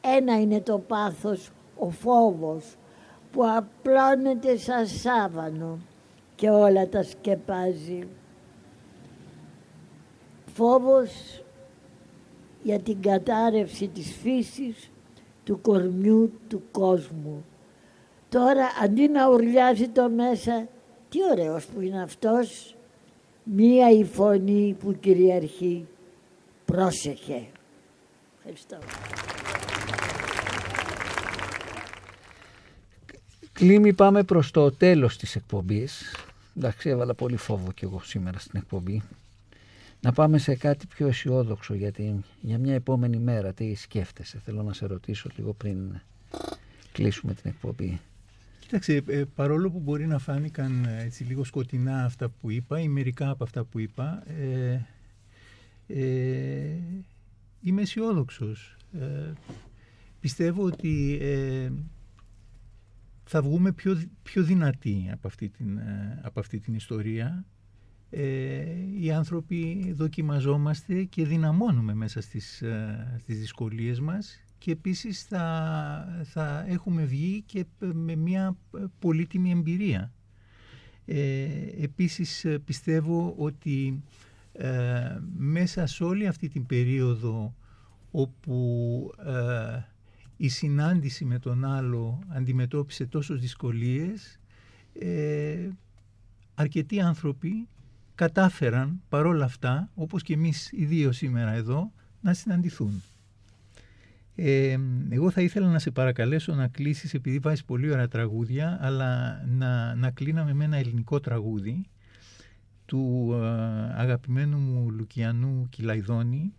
[0.00, 2.76] Ένα είναι το πάθος, ο φόβος
[3.32, 5.78] που απλώνεται σαν σάβανο
[6.34, 8.08] και όλα τα σκεπάζει.
[10.46, 11.42] Φόβος
[12.62, 14.90] για την κατάρρευση της φύσης,
[15.44, 17.44] του κορμιού, του κόσμου.
[18.28, 20.68] Τώρα αντί να ουρλιάζει το μέσα,
[21.08, 22.76] τι ωραίος που είναι αυτός,
[23.44, 25.86] μία η φωνή που κυριαρχεί
[26.74, 27.46] Πρόσεχε.
[28.36, 28.78] Ευχαριστώ.
[33.52, 36.14] Κλίμη πάμε προς το τέλος της εκπομπής.
[36.56, 39.02] Εντάξει έβαλα πολύ φόβο κι εγώ σήμερα στην εκπομπή.
[40.00, 41.92] Να πάμε σε κάτι πιο αισιόδοξο για,
[42.40, 43.52] για μια επόμενη μέρα.
[43.52, 46.00] Τι σκέφτεσαι; Θέλω να σε ρωτήσω λίγο πριν
[46.92, 48.00] κλείσουμε την εκπομπή.
[48.60, 52.88] Κοίταξε, ε, παρόλο που μπορεί να φάνηκαν ε, έτσι λίγο σκοτεινά αυτά που είπα ή
[52.88, 54.86] μερικά από αυτά που είπα, ε, ε,
[57.60, 58.76] είμαι αισιόδοξος.
[58.92, 59.32] Ε,
[60.20, 61.70] πιστεύω ότι ε,
[63.24, 67.44] θα βγούμε πιο, πιο δυνατοί από αυτή την, ε, από αυτή την ιστορία.
[68.10, 68.64] Ε,
[69.00, 72.62] οι άνθρωποι δοκιμαζόμαστε και δυναμώνουμε μέσα στις,
[73.18, 78.56] στις δυσκολίες μας και επίσης θα, θα έχουμε βγει και με μια
[78.98, 80.12] πολύτιμη εμπειρία.
[81.04, 81.46] Ε,
[81.80, 84.02] επίσης πιστεύω ότι
[84.56, 87.54] ε, μέσα σε όλη αυτή την περίοδο
[88.10, 89.82] όπου ε,
[90.36, 94.40] η συνάντηση με τον άλλο αντιμετώπισε τόσες δυσκολίες
[94.98, 95.68] ε,
[96.54, 97.68] αρκετοί άνθρωποι
[98.14, 103.02] κατάφεραν παρόλα αυτά, όπως και εμείς οι δύο σήμερα εδώ, να συναντηθούν.
[104.34, 104.76] Ε,
[105.08, 109.94] εγώ θα ήθελα να σε παρακαλέσω να κλείσεις επειδή βάζεις πολύ ωραία τραγούδια αλλά να,
[109.94, 111.86] να κλείναμε με ένα ελληνικό τραγούδι
[112.86, 116.52] του ε, αγαπημένου μου Λουκιανού Κυλαϊδόνη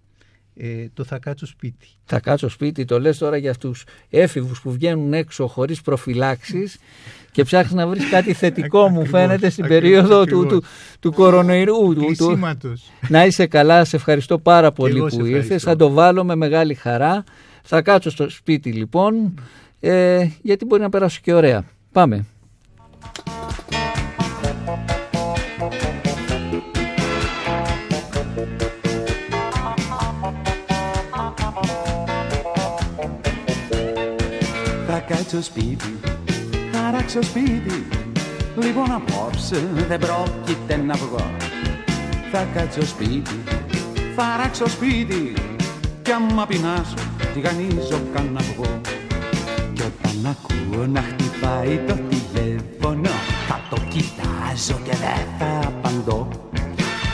[0.58, 1.88] ε, το θα κάτσω σπίτι.
[2.06, 6.78] Θα κάτσω σπίτι, το λες τώρα για αυτούς έφηβους που βγαίνουν έξω χωρίς προφυλάξεις
[7.32, 10.64] και ψάχνεις να βρεις κάτι θετικό μου φαίνεται στην περίοδο του, του,
[11.00, 11.94] του κορονοϊρού.
[11.94, 12.40] Του,
[13.10, 15.64] να είσαι καλά, σε ευχαριστώ πάρα πολύ που ήρθες.
[15.64, 17.24] Θα το βάλω με μεγάλη χαρά.
[17.64, 19.40] Θα κάτσω στο σπίτι λοιπόν,
[19.80, 21.64] ε, γιατί μπορεί να περάσω και ωραία.
[21.92, 22.26] Πάμε.
[35.36, 36.00] Θα κάτσω σπίτι,
[36.72, 37.88] θα ράξω σπίτι.
[38.62, 41.32] Λοιπόν απόψε δεν πρόκειται να βγω.
[42.32, 43.44] Θα κάτσω σπίτι,
[44.16, 45.34] θα ράξω σπίτι.
[46.02, 46.94] Κι άμα πεινάσω
[47.34, 48.82] τηγανίζω κανένα αυγό
[49.74, 53.10] Κι όταν ακούω να χτυπάει το τηλέφωνο
[53.48, 56.28] Θα το κοιτάζω και δεν θα απαντώ.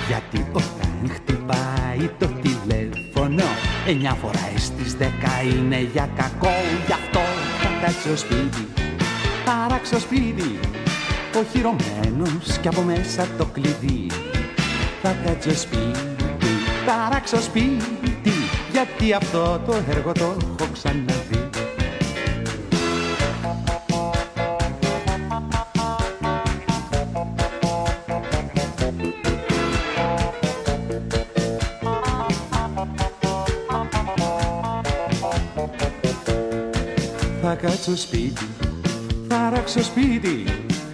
[0.07, 3.43] Γιατί όταν χτυπάει το τηλέφωνο
[3.88, 6.55] Εννιά φορές στις δέκα είναι για κακό
[6.88, 7.41] Γι' αυτό θα
[7.82, 8.67] κάτσω σπίτι,
[9.45, 10.59] θα ράξω σπίτι
[11.39, 14.07] Οχυρωμένος κι από μέσα το κλειδί.
[15.01, 16.15] Θα κάτσω σπίτι,
[16.86, 18.34] θα ράξω σπίτι
[18.71, 20.23] Γιατί αυτό το έργο το
[20.59, 21.51] έχω ξαναδεί
[37.84, 38.47] Θα κάτσω σπίτι,
[39.27, 40.43] θα ράξω σπίτι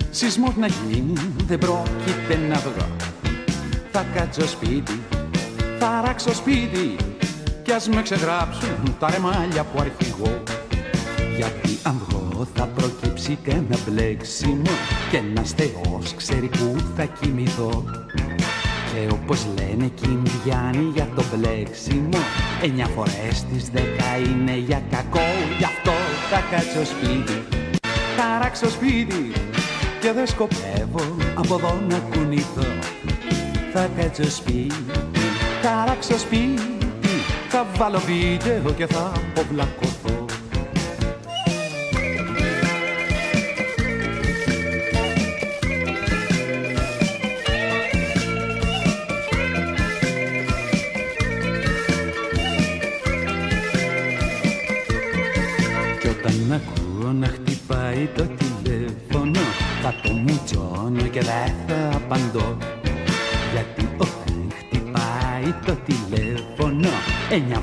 [0.10, 1.14] Σεισμός να γίνει
[1.48, 2.88] δεν πρόκειται να βγω
[3.92, 5.02] Θα κάτσω σπίτι,
[5.80, 6.96] θα ράξω σπίτι
[7.64, 10.44] Κι ας με ξεγράψουν τα ρεμάλια που αρχηγώ.
[11.38, 14.72] Γιατί αν βγω θα προκύψει και ένα μπλέξιμο
[15.12, 17.84] Και ένας θεός ξέρει που θα κοιμηθώ.
[18.94, 22.18] Και όπως λένε κι οι Ινδιάνοι για το μπλέξιμο
[22.64, 25.28] Εννιά φορές τις δέκα είναι για κακό.
[25.58, 25.77] Γι' αυτό
[26.30, 27.44] θα κάτσω σπίτι,
[28.18, 29.32] θα ράξω σπίτι
[30.02, 32.66] Και δεν σκοπεύω από εδώ να κουνηθώ.
[33.74, 34.86] Θα κάτσω σπίτι,
[35.62, 36.78] θα ράξω σπίτι
[37.50, 39.97] Θα βάλω βίντεο και θα αποβλακωθώ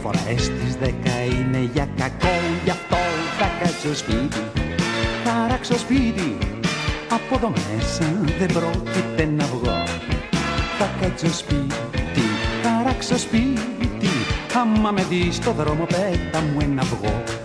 [0.04, 2.34] φορές στις δέκα είναι για κακό
[2.64, 2.96] Γι' αυτό
[3.38, 4.42] θα κάτσω σπίτι,
[5.24, 6.36] θα ράξω σπίτι
[7.10, 8.06] Από εδώ μέσα
[8.38, 9.82] δεν πρόκειται να βγω.
[10.78, 12.22] Θα κάτσω σπίτι,
[12.62, 13.64] θα ράξω σπίτι
[14.60, 17.43] Άμα με δεις στο δρόμο πέτα μου ένα αυγό